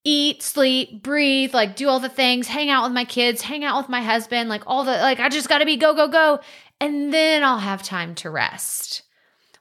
eat, 0.06 0.40
sleep, 0.40 1.02
breathe, 1.02 1.52
like 1.52 1.74
do 1.74 1.88
all 1.88 1.98
the 1.98 2.08
things, 2.08 2.46
hang 2.46 2.70
out 2.70 2.84
with 2.84 2.92
my 2.92 3.04
kids, 3.04 3.42
hang 3.42 3.64
out 3.64 3.76
with 3.76 3.88
my 3.88 4.00
husband, 4.00 4.48
like 4.48 4.62
all 4.64 4.84
the, 4.84 4.92
like 4.92 5.18
I 5.18 5.28
just 5.28 5.48
got 5.48 5.58
to 5.58 5.66
be 5.66 5.76
go, 5.76 5.94
go, 5.94 6.06
go. 6.06 6.38
And 6.80 7.12
then 7.12 7.42
I'll 7.42 7.58
have 7.58 7.82
time 7.82 8.14
to 8.16 8.30
rest. 8.30 9.02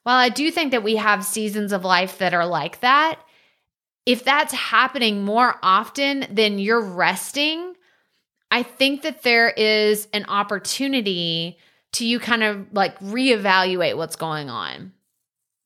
While 0.04 0.18
I 0.18 0.30
do 0.30 0.52
think 0.52 0.70
that 0.72 0.84
we 0.84 0.98
have 0.98 1.26
seasons 1.26 1.74
of 1.74 1.84
life 1.84 2.20
that 2.20 2.36
are 2.36 2.46
like 2.46 2.82
that, 2.82 3.20
if 4.06 4.24
that's 4.24 4.54
happening 4.54 5.26
more 5.26 5.56
often 5.64 6.28
than 6.30 6.60
you're 6.60 6.80
resting, 6.80 7.74
I 8.52 8.62
think 8.62 9.02
that 9.02 9.24
there 9.24 9.50
is 9.50 10.08
an 10.14 10.26
opportunity 10.28 11.58
to 11.94 12.06
you 12.06 12.20
kind 12.20 12.44
of 12.44 12.68
like 12.72 13.00
reevaluate 13.00 13.98
what's 13.98 14.16
going 14.16 14.52
on. 14.52 14.92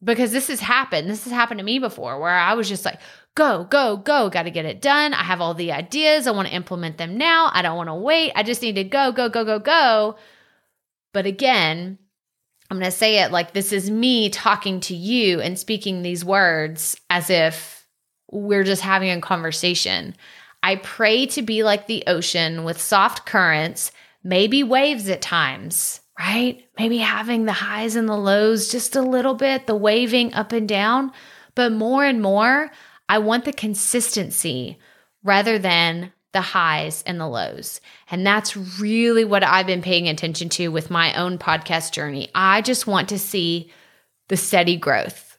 Because 0.02 0.32
this 0.32 0.48
has 0.48 0.62
happened. 0.62 1.10
This 1.10 1.26
has 1.26 1.34
happened 1.34 1.58
to 1.58 1.66
me 1.66 1.80
before 1.80 2.22
where 2.22 2.32
I 2.32 2.54
was 2.54 2.70
just 2.70 2.86
like, 2.86 3.02
go, 3.36 3.66
go, 3.66 3.98
go. 3.98 4.30
Got 4.30 4.44
to 4.44 4.52
get 4.52 4.66
it 4.66 4.82
done. 4.82 5.14
I 5.14 5.24
have 5.24 5.42
all 5.42 5.54
the 5.54 5.72
ideas. 5.72 6.28
I 6.28 6.32
want 6.32 6.48
to 6.48 6.54
implement 6.54 6.98
them 6.98 7.18
now. 7.18 7.50
I 7.54 7.62
don't 7.62 7.78
want 7.78 7.90
to 7.90 7.96
wait. 7.96 8.32
I 8.36 8.44
just 8.44 8.62
need 8.62 8.76
to 8.76 8.84
go, 8.84 9.12
go, 9.12 9.30
go, 9.30 9.46
go, 9.46 9.60
go. 9.60 10.16
But 11.14 11.26
again, 11.26 11.98
I'm 12.70 12.78
going 12.78 12.92
to 12.92 12.96
say 12.96 13.24
it 13.24 13.32
like 13.32 13.54
this 13.54 13.72
is 13.72 13.90
me 13.90 14.30
talking 14.30 14.80
to 14.82 14.96
you 14.96 15.42
and 15.42 15.58
speaking 15.58 16.02
these 16.02 16.24
words 16.24 17.00
as 17.10 17.30
if 17.30 17.88
we're 18.32 18.64
just 18.64 18.82
having 18.82 19.10
a 19.10 19.22
conversation. 19.22 20.16
I 20.62 20.76
pray 20.76 21.26
to 21.28 21.42
be 21.42 21.64
like 21.64 21.88
the 21.88 22.04
ocean 22.06 22.64
with 22.64 22.80
soft 22.80 23.26
currents, 23.26 23.92
maybe 24.24 24.62
waves 24.62 25.10
at 25.10 25.22
times, 25.22 26.02
right? 26.20 26.64
Maybe 26.78 26.98
having 26.98 27.46
the 27.46 27.54
highs 27.54 27.96
and 27.96 28.08
the 28.08 28.18
lows 28.18 28.70
just 28.70 28.96
a 28.96 29.02
little 29.02 29.34
bit, 29.34 29.66
the 29.66 29.76
waving 29.76 30.34
up 30.34 30.52
and 30.52 30.68
down. 30.68 31.12
But 31.56 31.72
more 31.72 32.06
and 32.06 32.22
more, 32.22 32.70
I 33.10 33.18
want 33.18 33.44
the 33.44 33.52
consistency 33.52 34.78
rather 35.24 35.60
than 35.60 36.14
the 36.32 36.42
highs 36.42 37.04
and 37.08 37.20
the 37.20 37.28
lows. 37.28 37.82
And 38.12 38.26
that's 38.26 38.56
really 38.80 39.26
what 39.26 39.44
I've 39.44 39.66
been 39.66 39.82
paying 39.82 40.08
attention 40.08 40.48
to 40.50 40.68
with 40.68 40.92
my 40.92 41.14
own 41.16 41.40
podcast 41.40 41.92
journey. 41.92 42.30
I 42.36 42.62
just 42.62 42.86
want 42.86 43.10
to 43.10 43.18
see 43.18 43.72
the 44.28 44.38
steady 44.38 44.78
growth. 44.78 45.38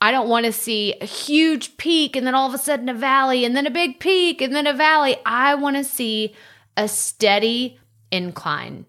I 0.00 0.12
don't 0.12 0.28
want 0.28 0.46
to 0.46 0.52
see 0.52 0.94
a 1.00 1.04
huge 1.04 1.76
peak 1.76 2.16
and 2.16 2.26
then 2.26 2.34
all 2.34 2.48
of 2.48 2.54
a 2.54 2.58
sudden 2.58 2.88
a 2.88 2.94
valley 2.94 3.44
and 3.44 3.56
then 3.56 3.66
a 3.66 3.70
big 3.70 3.98
peak 3.98 4.40
and 4.40 4.54
then 4.54 4.68
a 4.68 4.72
valley. 4.72 5.16
I 5.26 5.56
want 5.56 5.76
to 5.76 5.84
see 5.84 6.34
a 6.76 6.86
steady 6.88 7.78
incline. 8.10 8.86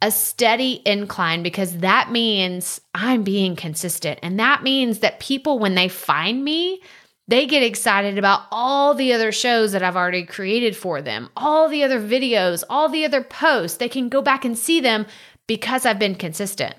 A 0.00 0.12
steady 0.12 0.80
incline 0.86 1.42
because 1.42 1.78
that 1.78 2.12
means 2.12 2.80
I'm 2.94 3.24
being 3.24 3.56
consistent. 3.56 4.20
And 4.22 4.38
that 4.38 4.62
means 4.62 5.00
that 5.00 5.18
people, 5.18 5.58
when 5.58 5.74
they 5.74 5.88
find 5.88 6.44
me, 6.44 6.80
they 7.28 7.46
get 7.46 7.62
excited 7.62 8.18
about 8.18 8.42
all 8.50 8.94
the 8.94 9.12
other 9.12 9.30
shows 9.30 9.72
that 9.72 9.82
I've 9.82 9.96
already 9.96 10.24
created 10.24 10.74
for 10.74 11.02
them, 11.02 11.28
all 11.36 11.68
the 11.68 11.84
other 11.84 12.00
videos, 12.00 12.64
all 12.70 12.88
the 12.88 13.04
other 13.04 13.22
posts. 13.22 13.76
They 13.76 13.88
can 13.88 14.08
go 14.08 14.22
back 14.22 14.46
and 14.46 14.58
see 14.58 14.80
them 14.80 15.06
because 15.46 15.84
I've 15.84 15.98
been 15.98 16.14
consistent. 16.14 16.74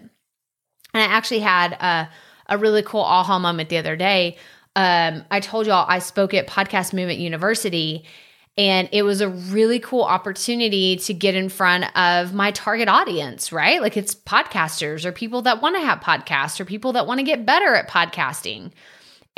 And 0.94 1.04
I 1.04 1.06
actually 1.06 1.42
had 1.42 1.74
a, 1.74 2.10
a 2.48 2.58
really 2.58 2.82
cool 2.82 3.02
aha 3.02 3.38
moment 3.38 3.70
the 3.70 3.78
other 3.78 3.96
day. 3.96 4.38
Um, 4.76 5.24
I 5.30 5.40
told 5.40 5.68
y'all 5.68 5.86
I 5.88 6.00
spoke 6.00 6.34
at 6.34 6.48
Podcast 6.48 6.94
Movement 6.94 7.20
University, 7.20 8.06
and 8.58 8.90
it 8.92 9.04
was 9.04 9.22
a 9.22 9.30
really 9.30 9.80
cool 9.80 10.04
opportunity 10.04 10.96
to 10.98 11.14
get 11.14 11.36
in 11.36 11.50
front 11.50 11.96
of 11.96 12.34
my 12.34 12.52
target 12.52 12.88
audience, 12.88 13.52
right? 13.52 13.82
Like 13.82 13.98
it's 13.98 14.16
podcasters 14.16 15.06
or 15.06 15.12
people 15.12 15.44
that 15.44 15.62
want 15.62 15.76
to 15.76 15.82
have 15.82 16.00
podcasts 16.00 16.60
or 16.60 16.66
people 16.66 16.94
that 16.94 17.06
want 17.06 17.20
to 17.20 17.24
get 17.24 17.46
better 17.46 17.76
at 17.76 17.88
podcasting. 17.88 18.72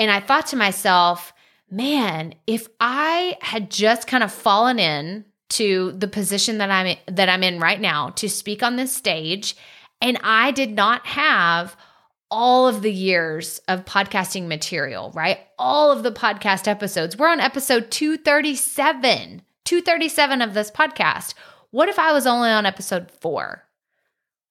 And 0.01 0.09
I 0.09 0.19
thought 0.19 0.47
to 0.47 0.55
myself, 0.55 1.31
man, 1.69 2.33
if 2.47 2.67
I 2.79 3.37
had 3.39 3.69
just 3.69 4.07
kind 4.07 4.23
of 4.23 4.31
fallen 4.31 4.79
in 4.79 5.25
to 5.49 5.91
the 5.91 6.07
position 6.07 6.57
that 6.57 6.71
I'm 6.71 6.87
in, 6.87 6.97
that 7.05 7.29
I'm 7.29 7.43
in 7.43 7.59
right 7.59 7.79
now 7.79 8.09
to 8.15 8.27
speak 8.27 8.63
on 8.63 8.77
this 8.77 8.91
stage 8.91 9.55
and 10.01 10.17
I 10.23 10.49
did 10.49 10.71
not 10.71 11.05
have 11.05 11.77
all 12.31 12.67
of 12.67 12.81
the 12.81 12.91
years 12.91 13.59
of 13.67 13.85
podcasting 13.85 14.47
material, 14.47 15.11
right? 15.13 15.37
All 15.59 15.91
of 15.91 16.01
the 16.01 16.11
podcast 16.11 16.67
episodes. 16.67 17.15
We're 17.15 17.29
on 17.29 17.39
episode 17.39 17.91
237. 17.91 19.43
237 19.65 20.41
of 20.41 20.55
this 20.55 20.71
podcast. 20.71 21.35
What 21.69 21.89
if 21.89 21.99
I 21.99 22.11
was 22.11 22.25
only 22.25 22.49
on 22.49 22.65
episode 22.65 23.11
4? 23.11 23.63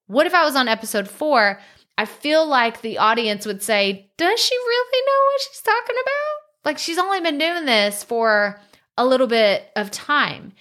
What 0.06 0.28
if 0.28 0.34
I 0.34 0.44
was 0.44 0.54
on 0.54 0.68
episode 0.68 1.08
4 1.08 1.58
I 2.00 2.06
feel 2.06 2.46
like 2.46 2.80
the 2.80 2.96
audience 2.96 3.44
would 3.44 3.62
say, 3.62 4.10
Does 4.16 4.40
she 4.40 4.54
really 4.56 5.02
know 5.06 5.22
what 5.26 5.40
she's 5.42 5.60
talking 5.60 5.96
about? 6.00 6.64
Like 6.64 6.78
she's 6.78 6.96
only 6.96 7.20
been 7.20 7.36
doing 7.36 7.66
this 7.66 8.02
for 8.02 8.58
a 8.96 9.04
little 9.04 9.26
bit 9.26 9.70
of 9.76 9.90
time. 9.90 10.54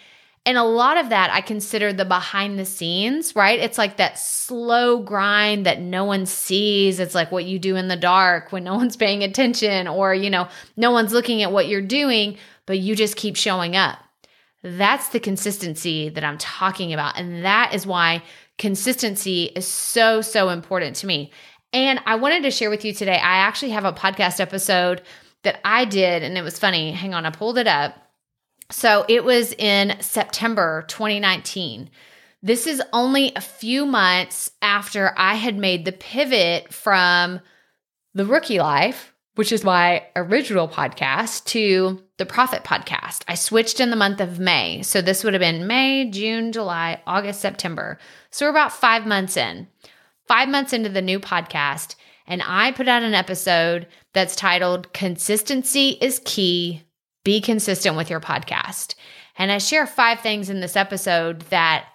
And 0.46 0.58
a 0.58 0.64
lot 0.64 0.98
of 0.98 1.08
that 1.12 1.32
I 1.32 1.40
consider 1.40 1.94
the 1.94 2.04
behind 2.04 2.60
the 2.60 2.66
scenes, 2.66 3.38
right? 3.38 3.58
It's 3.58 3.78
like 3.78 3.96
that 3.98 4.20
slow 4.20 5.00
grind 5.02 5.66
that 5.66 5.80
no 5.80 6.04
one 6.04 6.26
sees. 6.26 7.00
It's 7.00 7.16
like 7.16 7.32
what 7.32 7.46
you 7.46 7.58
do 7.58 7.78
in 7.78 7.88
the 7.88 7.96
dark 7.96 8.52
when 8.52 8.66
no 8.66 8.76
one's 8.82 8.98
paying 8.98 9.24
attention 9.24 9.88
or, 9.88 10.14
you 10.14 10.30
know, 10.30 10.50
no 10.76 10.92
one's 10.92 11.14
looking 11.14 11.42
at 11.42 11.54
what 11.54 11.70
you're 11.70 11.82
doing, 11.82 12.38
but 12.66 12.80
you 12.80 12.98
just 12.98 13.16
keep 13.16 13.38
showing 13.38 13.78
up. 13.78 13.98
That's 14.62 15.08
the 15.08 15.22
consistency 15.22 16.10
that 16.10 16.26
I'm 16.26 16.38
talking 16.38 16.92
about. 16.92 17.18
And 17.18 17.46
that 17.46 17.74
is 17.74 17.88
why 17.88 18.24
consistency 18.60 19.46
is 19.56 19.68
so, 19.68 20.22
so 20.22 20.50
important 20.50 20.98
to 20.98 21.08
me. 21.08 21.32
And 21.74 22.00
I 22.06 22.16
wanted 22.16 22.44
to 22.44 22.52
share 22.52 22.70
with 22.70 22.86
you 22.86 22.94
today, 22.94 23.16
I 23.16 23.38
actually 23.38 23.72
have 23.72 23.86
a 23.86 23.94
podcast 23.94 24.40
episode 24.40 25.02
that 25.44 25.60
I 25.64 25.86
did, 25.86 26.22
and 26.22 26.38
it 26.38 26.44
was 26.44 26.60
funny. 26.60 26.92
Hang 26.92 27.14
on, 27.14 27.26
I 27.26 27.32
pulled 27.32 27.58
it 27.58 27.68
up. 27.68 27.96
So 28.70 29.06
it 29.08 29.24
was 29.24 29.54
in 29.54 29.96
September 30.02 30.84
2019. 30.90 31.90
This 32.44 32.68
is 32.68 32.82
only 32.94 33.34
a 33.36 33.42
few 33.42 33.86
months 33.86 34.52
after 34.62 35.14
I 35.18 35.36
had 35.36 35.58
made 35.58 35.86
the 35.86 35.92
pivot 35.92 36.74
from 36.74 37.40
the 38.14 38.26
rookie 38.26 38.60
life, 38.60 39.14
which 39.40 39.54
is 39.54 39.64
my 39.64 40.04
original 40.18 40.68
podcast, 40.68 41.46
to 41.46 42.04
the 42.18 42.26
Profit 42.26 42.66
Podcast. 42.66 43.24
I 43.26 43.36
switched 43.36 43.80
in 43.80 43.90
the 43.90 43.96
month 43.96 44.20
of 44.20 44.38
May. 44.38 44.82
So 44.82 45.02
this 45.02 45.24
would 45.24 45.34
have 45.34 45.40
been 45.40 45.66
May, 45.66 46.10
June, 46.12 46.52
July, 46.52 47.02
August, 47.08 47.40
September. 47.40 48.00
So 48.32 48.46
we're 48.46 48.50
about 48.50 48.74
five 48.74 49.06
months 49.06 49.38
in, 49.38 49.70
five 50.28 50.50
months 50.50 50.74
into 50.74 50.90
the 50.90 51.02
new 51.02 51.22
podcast. 51.22 51.96
And 52.28 52.44
I 52.46 52.72
put 52.72 52.90
out 52.90 53.02
an 53.02 53.14
episode 53.14 53.88
that's 54.14 54.36
titled 54.36 54.92
Consistency 54.92 55.92
is 56.02 56.20
Key. 56.26 56.84
Be 57.24 57.40
consistent 57.40 57.96
with 57.96 58.10
your 58.10 58.20
podcast. 58.20 58.96
And 59.38 59.54
I 59.54 59.60
share 59.60 59.88
five 59.88 60.20
things 60.20 60.50
in 60.50 60.60
this 60.60 60.76
episode 60.76 61.44
that 61.44 61.86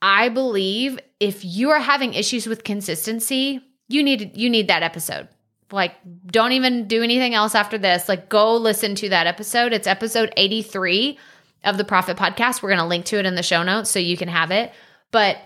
I 0.00 0.28
believe 0.28 1.00
if 1.18 1.44
you 1.44 1.70
are 1.70 1.80
having 1.80 2.14
issues 2.14 2.46
with 2.46 2.62
consistency, 2.62 3.60
you 3.88 4.04
need 4.04 4.36
you 4.36 4.48
need 4.48 4.68
that 4.68 4.84
episode. 4.84 5.26
Like 5.74 5.96
don't 6.26 6.52
even 6.52 6.86
do 6.86 7.02
anything 7.02 7.34
else 7.34 7.54
after 7.54 7.76
this. 7.76 8.08
Like 8.08 8.28
go 8.28 8.56
listen 8.56 8.94
to 8.96 9.08
that 9.10 9.26
episode. 9.26 9.72
It's 9.72 9.86
episode 9.86 10.32
83 10.36 11.18
of 11.64 11.76
the 11.76 11.84
Profit 11.84 12.16
Podcast. 12.16 12.62
We're 12.62 12.70
going 12.70 12.78
to 12.78 12.86
link 12.86 13.04
to 13.06 13.18
it 13.18 13.26
in 13.26 13.34
the 13.34 13.42
show 13.42 13.62
notes 13.62 13.90
so 13.90 13.98
you 13.98 14.16
can 14.16 14.28
have 14.28 14.50
it. 14.50 14.72
But 15.10 15.36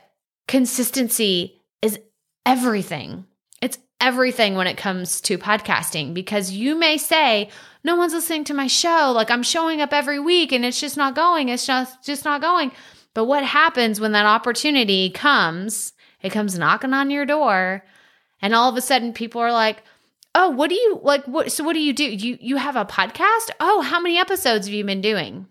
consistency 0.47 1.61
is 1.83 1.99
everything. 2.45 3.25
It's 3.63 3.79
everything 4.01 4.55
when 4.55 4.67
it 4.67 4.77
comes 4.77 5.21
to 5.23 5.39
podcasting 5.39 6.15
because 6.15 6.51
you 6.51 6.77
may 6.77 6.99
say, 6.99 7.49
no 7.83 7.97
one's 7.97 8.13
listening 8.13 8.45
to 8.45 8.55
my 8.55 8.67
show. 8.67 9.13
Like 9.15 9.31
I'm 9.31 9.43
showing 9.43 9.81
up 9.81 9.93
every 9.93 10.19
week 10.19 10.53
and 10.53 10.65
it's 10.65 10.81
just 10.81 10.97
not 10.97 11.15
going. 11.15 11.49
It's 11.49 11.67
just 11.67 12.05
just 12.05 12.25
not 12.25 12.41
going. 12.41 12.73
But 13.15 13.25
what 13.25 13.45
happens 13.45 14.01
when 14.01 14.13
that 14.13 14.27
opportunity 14.27 15.11
comes? 15.11 15.95
It 16.21 16.31
comes 16.31 16.59
knocking 16.59 16.93
on 16.93 17.11
your 17.11 17.25
door 17.25 17.85
and 18.41 18.55
all 18.55 18.69
of 18.69 18.77
a 18.77 18.81
sudden 18.81 19.13
people 19.13 19.41
are 19.41 19.53
like, 19.53 19.83
"Oh, 20.39 20.49
what 20.49 20.71
do 20.71 20.77
you 20.77 21.01
like 21.03 21.25
what 21.27 21.53
so 21.53 21.65
what 21.65 21.75
do 21.75 21.81
you 21.81 21.93
do? 21.93 22.05
You 22.05 22.39
you 22.41 22.57
have 22.57 22.77
a 22.77 22.85
podcast? 22.85 23.51
Oh, 23.61 23.83
how 23.83 24.01
many 24.01 24.19
episodes 24.19 24.67
have 24.67 24.75
you 24.75 24.85
been 24.85 25.01
doing?" 25.01 25.47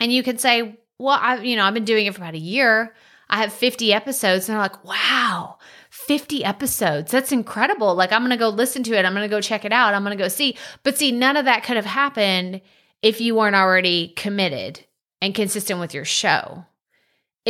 And 0.00 0.12
you 0.12 0.22
can 0.22 0.38
say, 0.38 0.80
"Well, 0.98 1.18
I've 1.20 1.44
you 1.44 1.56
know, 1.56 1.64
I've 1.64 1.74
been 1.74 1.84
doing 1.84 2.06
it 2.06 2.14
for 2.14 2.22
about 2.22 2.34
a 2.34 2.38
year." 2.38 2.94
I 3.30 3.38
have 3.38 3.52
50 3.52 3.92
episodes. 3.92 4.48
And 4.48 4.54
they're 4.54 4.62
like, 4.62 4.84
wow, 4.84 5.58
50 5.90 6.44
episodes. 6.44 7.12
That's 7.12 7.30
incredible. 7.30 7.94
Like, 7.94 8.12
I'm 8.12 8.22
going 8.22 8.30
to 8.30 8.36
go 8.36 8.48
listen 8.48 8.82
to 8.82 8.98
it. 8.98 9.04
I'm 9.04 9.14
going 9.14 9.28
to 9.28 9.34
go 9.34 9.40
check 9.40 9.64
it 9.64 9.72
out. 9.72 9.94
I'm 9.94 10.02
going 10.02 10.16
to 10.18 10.22
go 10.22 10.28
see. 10.28 10.56
But 10.82 10.98
see, 10.98 11.12
none 11.12 11.36
of 11.36 11.44
that 11.44 11.62
could 11.62 11.76
have 11.76 11.86
happened 11.86 12.60
if 13.02 13.20
you 13.20 13.36
weren't 13.36 13.56
already 13.56 14.08
committed 14.16 14.84
and 15.22 15.34
consistent 15.34 15.78
with 15.78 15.94
your 15.94 16.04
show. 16.04 16.66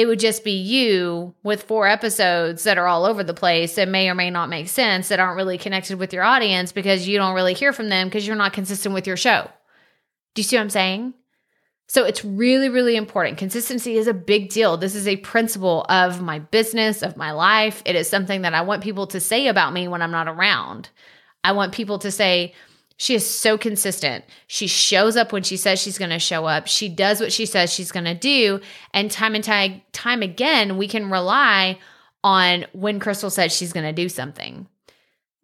It 0.00 0.06
would 0.06 0.18
just 0.18 0.44
be 0.44 0.52
you 0.52 1.34
with 1.42 1.64
four 1.64 1.86
episodes 1.86 2.64
that 2.64 2.78
are 2.78 2.86
all 2.86 3.04
over 3.04 3.22
the 3.22 3.34
place 3.34 3.74
that 3.74 3.86
may 3.86 4.08
or 4.08 4.14
may 4.14 4.30
not 4.30 4.48
make 4.48 4.70
sense 4.70 5.08
that 5.08 5.20
aren't 5.20 5.36
really 5.36 5.58
connected 5.58 5.98
with 5.98 6.14
your 6.14 6.22
audience 6.22 6.72
because 6.72 7.06
you 7.06 7.18
don't 7.18 7.34
really 7.34 7.52
hear 7.52 7.70
from 7.70 7.90
them 7.90 8.08
because 8.08 8.26
you're 8.26 8.34
not 8.34 8.54
consistent 8.54 8.94
with 8.94 9.06
your 9.06 9.18
show. 9.18 9.46
Do 10.34 10.40
you 10.40 10.44
see 10.44 10.56
what 10.56 10.62
I'm 10.62 10.70
saying? 10.70 11.12
So 11.86 12.06
it's 12.06 12.24
really, 12.24 12.70
really 12.70 12.96
important. 12.96 13.36
Consistency 13.36 13.98
is 13.98 14.06
a 14.06 14.14
big 14.14 14.48
deal. 14.48 14.78
This 14.78 14.94
is 14.94 15.06
a 15.06 15.16
principle 15.18 15.84
of 15.90 16.22
my 16.22 16.38
business, 16.38 17.02
of 17.02 17.18
my 17.18 17.32
life. 17.32 17.82
It 17.84 17.94
is 17.94 18.08
something 18.08 18.40
that 18.40 18.54
I 18.54 18.62
want 18.62 18.82
people 18.82 19.06
to 19.08 19.20
say 19.20 19.48
about 19.48 19.74
me 19.74 19.86
when 19.86 20.00
I'm 20.00 20.10
not 20.10 20.28
around. 20.28 20.88
I 21.44 21.52
want 21.52 21.74
people 21.74 21.98
to 21.98 22.10
say, 22.10 22.54
she 23.00 23.14
is 23.14 23.26
so 23.26 23.56
consistent. 23.56 24.26
She 24.46 24.66
shows 24.66 25.16
up 25.16 25.32
when 25.32 25.42
she 25.42 25.56
says 25.56 25.80
she's 25.80 25.96
going 25.96 26.10
to 26.10 26.18
show 26.18 26.44
up. 26.44 26.66
She 26.66 26.90
does 26.90 27.18
what 27.18 27.32
she 27.32 27.46
says 27.46 27.72
she's 27.72 27.92
going 27.92 28.04
to 28.04 28.12
do. 28.14 28.60
And 28.92 29.10
time 29.10 29.34
and 29.34 29.42
time, 29.42 29.80
time 29.92 30.20
again, 30.20 30.76
we 30.76 30.86
can 30.86 31.10
rely 31.10 31.78
on 32.22 32.66
when 32.72 33.00
Crystal 33.00 33.30
says 33.30 33.56
she's 33.56 33.72
going 33.72 33.86
to 33.86 33.94
do 33.94 34.10
something. 34.10 34.66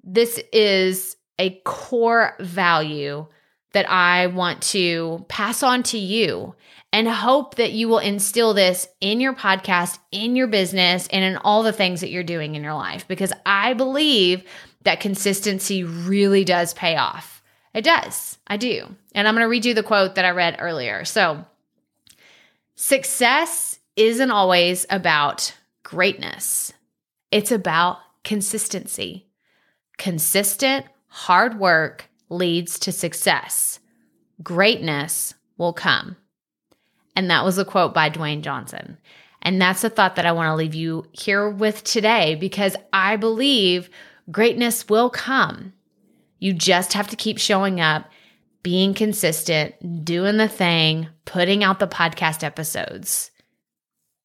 This 0.04 0.38
is 0.52 1.16
a 1.38 1.58
core 1.64 2.36
value 2.40 3.24
that 3.72 3.90
I 3.90 4.26
want 4.26 4.60
to 4.64 5.24
pass 5.28 5.62
on 5.62 5.82
to 5.84 5.98
you 5.98 6.54
and 6.92 7.08
hope 7.08 7.54
that 7.54 7.72
you 7.72 7.88
will 7.88 8.00
instill 8.00 8.52
this 8.52 8.86
in 9.00 9.18
your 9.18 9.32
podcast, 9.32 9.98
in 10.12 10.36
your 10.36 10.46
business, 10.46 11.08
and 11.10 11.24
in 11.24 11.38
all 11.38 11.62
the 11.62 11.72
things 11.72 12.02
that 12.02 12.10
you're 12.10 12.22
doing 12.22 12.54
in 12.54 12.62
your 12.62 12.74
life 12.74 13.08
because 13.08 13.32
I 13.46 13.72
believe 13.72 14.44
that 14.82 15.00
consistency 15.00 15.84
really 15.84 16.44
does 16.44 16.74
pay 16.74 16.96
off. 16.96 17.35
It 17.76 17.84
does. 17.84 18.38
I 18.46 18.56
do. 18.56 18.96
And 19.14 19.28
I'm 19.28 19.34
going 19.34 19.44
to 19.44 19.50
read 19.50 19.66
you 19.66 19.74
the 19.74 19.82
quote 19.82 20.14
that 20.14 20.24
I 20.24 20.30
read 20.30 20.56
earlier. 20.58 21.04
So, 21.04 21.44
success 22.74 23.78
isn't 23.96 24.30
always 24.30 24.86
about 24.88 25.54
greatness, 25.82 26.72
it's 27.30 27.52
about 27.52 27.98
consistency. 28.24 29.26
Consistent, 29.98 30.86
hard 31.06 31.58
work 31.58 32.08
leads 32.28 32.78
to 32.80 32.92
success. 32.92 33.78
Greatness 34.42 35.34
will 35.56 35.72
come. 35.72 36.16
And 37.14 37.30
that 37.30 37.44
was 37.44 37.56
a 37.56 37.64
quote 37.64 37.94
by 37.94 38.10
Dwayne 38.10 38.42
Johnson. 38.42 38.98
And 39.40 39.60
that's 39.60 39.82
the 39.82 39.90
thought 39.90 40.16
that 40.16 40.26
I 40.26 40.32
want 40.32 40.48
to 40.48 40.54
leave 40.54 40.74
you 40.74 41.06
here 41.12 41.48
with 41.48 41.84
today 41.84 42.34
because 42.34 42.76
I 42.92 43.16
believe 43.16 43.88
greatness 44.30 44.88
will 44.88 45.08
come. 45.08 45.72
You 46.38 46.52
just 46.52 46.92
have 46.92 47.08
to 47.08 47.16
keep 47.16 47.38
showing 47.38 47.80
up, 47.80 48.10
being 48.62 48.94
consistent, 48.94 50.04
doing 50.04 50.36
the 50.36 50.48
thing, 50.48 51.08
putting 51.24 51.64
out 51.64 51.78
the 51.78 51.88
podcast 51.88 52.42
episodes. 52.42 53.30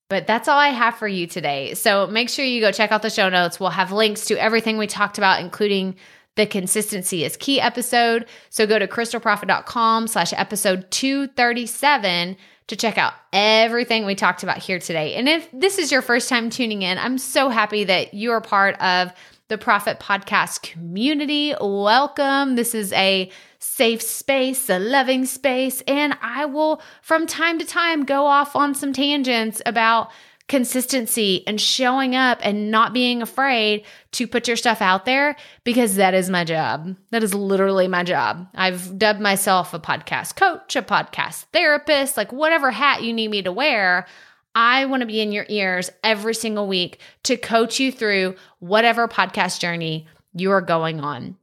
But 0.09 0.27
that's 0.27 0.49
all 0.49 0.57
I 0.57 0.69
have 0.69 0.95
for 0.95 1.07
you 1.07 1.25
today. 1.25 1.73
So 1.73 2.05
make 2.05 2.29
sure 2.29 2.43
you 2.43 2.59
go 2.59 2.71
check 2.73 2.91
out 2.91 3.01
the 3.01 3.09
show 3.09 3.29
notes. 3.29 3.59
We'll 3.59 3.69
have 3.69 3.93
links 3.93 4.25
to 4.25 4.35
everything 4.35 4.77
we 4.77 4.87
talked 4.87 5.17
about, 5.17 5.39
including 5.39 5.95
the 6.35 6.45
consistency 6.45 7.23
is 7.23 7.37
key 7.37 7.61
episode. 7.61 8.25
So 8.49 8.65
go 8.67 8.79
to 8.79 8.87
crystalprofit.com 8.87 10.07
slash 10.07 10.33
episode 10.33 10.89
237 10.91 12.37
to 12.67 12.75
check 12.75 12.97
out 12.97 13.13
everything 13.33 14.05
we 14.05 14.15
talked 14.15 14.43
about 14.43 14.57
here 14.57 14.79
today. 14.79 15.15
And 15.15 15.27
if 15.27 15.47
this 15.51 15.77
is 15.77 15.91
your 15.91 16.01
first 16.01 16.29
time 16.29 16.49
tuning 16.49 16.81
in, 16.83 16.97
I'm 16.97 17.17
so 17.17 17.49
happy 17.49 17.83
that 17.83 18.13
you 18.13 18.31
are 18.31 18.41
part 18.41 18.81
of 18.81 19.11
the 19.51 19.57
Profit 19.57 19.99
Podcast 19.99 20.61
community. 20.61 21.53
Welcome. 21.59 22.55
This 22.55 22.73
is 22.73 22.93
a 22.93 23.29
safe 23.59 24.01
space, 24.01 24.69
a 24.69 24.79
loving 24.79 25.25
space, 25.25 25.81
and 25.89 26.17
I 26.21 26.45
will 26.45 26.81
from 27.01 27.27
time 27.27 27.59
to 27.59 27.65
time 27.65 28.05
go 28.05 28.27
off 28.27 28.55
on 28.55 28.73
some 28.73 28.93
tangents 28.93 29.61
about 29.65 30.09
consistency 30.47 31.45
and 31.47 31.59
showing 31.59 32.15
up 32.15 32.39
and 32.41 32.71
not 32.71 32.93
being 32.93 33.21
afraid 33.21 33.83
to 34.13 34.25
put 34.25 34.47
your 34.47 34.55
stuff 34.55 34.81
out 34.81 35.03
there 35.03 35.35
because 35.65 35.95
that 35.95 36.13
is 36.13 36.29
my 36.29 36.45
job. 36.45 36.95
That 37.09 37.21
is 37.21 37.33
literally 37.33 37.89
my 37.89 38.03
job. 38.03 38.47
I've 38.55 38.97
dubbed 38.97 39.19
myself 39.19 39.73
a 39.73 39.79
podcast 39.79 40.37
coach, 40.37 40.77
a 40.77 40.81
podcast 40.81 41.43
therapist, 41.51 42.15
like 42.15 42.31
whatever 42.31 42.71
hat 42.71 43.03
you 43.03 43.11
need 43.11 43.31
me 43.31 43.41
to 43.41 43.51
wear. 43.51 44.07
I 44.53 44.85
want 44.85 45.01
to 45.01 45.07
be 45.07 45.21
in 45.21 45.31
your 45.31 45.45
ears 45.49 45.89
every 46.03 46.35
single 46.35 46.67
week 46.67 46.99
to 47.23 47.37
coach 47.37 47.79
you 47.79 47.91
through 47.91 48.35
whatever 48.59 49.07
podcast 49.07 49.59
journey 49.59 50.07
you 50.33 50.51
are 50.51 50.61
going 50.61 50.99
on. 50.99 51.37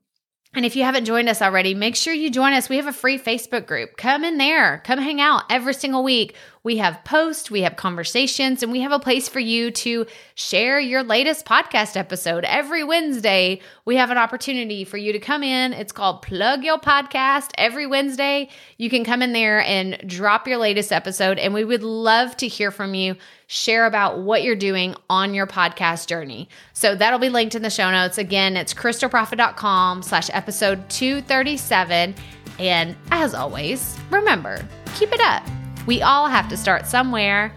And 0.55 0.64
if 0.64 0.77
you 0.77 0.83
haven't 0.83 1.05
joined 1.05 1.29
us 1.29 1.42
already, 1.42 1.75
make 1.75 1.94
sure 1.94 2.14
you 2.14 2.31
join 2.31 2.53
us. 2.53 2.68
We 2.68 2.77
have 2.77 2.87
a 2.87 2.92
free 2.92 3.18
Facebook 3.18 3.66
group. 3.66 3.97
Come 3.97 4.25
in 4.25 4.38
there, 4.38 4.83
come 4.85 4.99
hang 4.99 5.21
out 5.21 5.44
every 5.51 5.75
single 5.75 6.03
week. 6.03 6.35
We 6.68 6.76
have 6.76 7.02
posts, 7.02 7.50
we 7.50 7.62
have 7.62 7.76
conversations, 7.76 8.62
and 8.62 8.70
we 8.70 8.83
have 8.83 8.92
a 8.92 8.98
place 8.98 9.26
for 9.26 9.40
you 9.40 9.70
to 9.70 10.04
share 10.35 10.78
your 10.78 11.02
latest 11.02 11.46
podcast 11.46 11.96
episode. 11.96 12.44
Every 12.44 12.85
Wednesday, 12.85 13.62
we 13.87 13.96
have 13.96 14.11
an 14.11 14.18
opportunity 14.18 14.85
for 14.85 14.98
you 14.98 15.14
to 15.14 15.18
come 15.18 15.42
in. 15.42 15.72
It's 15.72 15.92
called 15.92 16.20
Plug 16.20 16.62
Your 16.62 16.78
Podcast. 16.78 17.52
Every 17.57 17.87
Wednesday, 17.87 18.50
you 18.76 18.90
can 18.90 19.02
come 19.02 19.22
in 19.22 19.33
there 19.33 19.62
and 19.62 19.96
drop 20.07 20.46
your 20.46 20.59
latest 20.59 20.92
episode, 20.92 21.38
and 21.38 21.54
we 21.54 21.64
would 21.64 21.83
love 21.83 22.37
to 22.37 22.46
hear 22.46 22.70
from 22.70 22.92
you. 22.92 23.16
Share 23.46 23.87
about 23.87 24.18
what 24.18 24.42
you're 24.42 24.54
doing 24.54 24.94
on 25.09 25.33
your 25.33 25.46
podcast 25.46 26.07
journey. 26.07 26.50
So 26.74 26.94
that'll 26.94 27.18
be 27.18 27.31
linked 27.31 27.54
in 27.54 27.62
the 27.62 27.70
show 27.70 27.90
notes. 27.90 28.18
Again, 28.18 28.59
it's 28.59 28.74
crystalprofit.com 28.74 30.02
slash 30.02 30.28
episode 30.35 30.87
237. 30.90 32.14
And 32.59 32.94
as 33.11 33.33
always, 33.33 33.98
remember, 34.11 34.62
keep 34.94 35.14
it 35.14 35.20
up. 35.22 35.42
We 35.88 36.03
all 36.03 36.29
have 36.29 36.51
to 36.51 36.57
start 36.59 36.87
somewhere. 36.87 37.51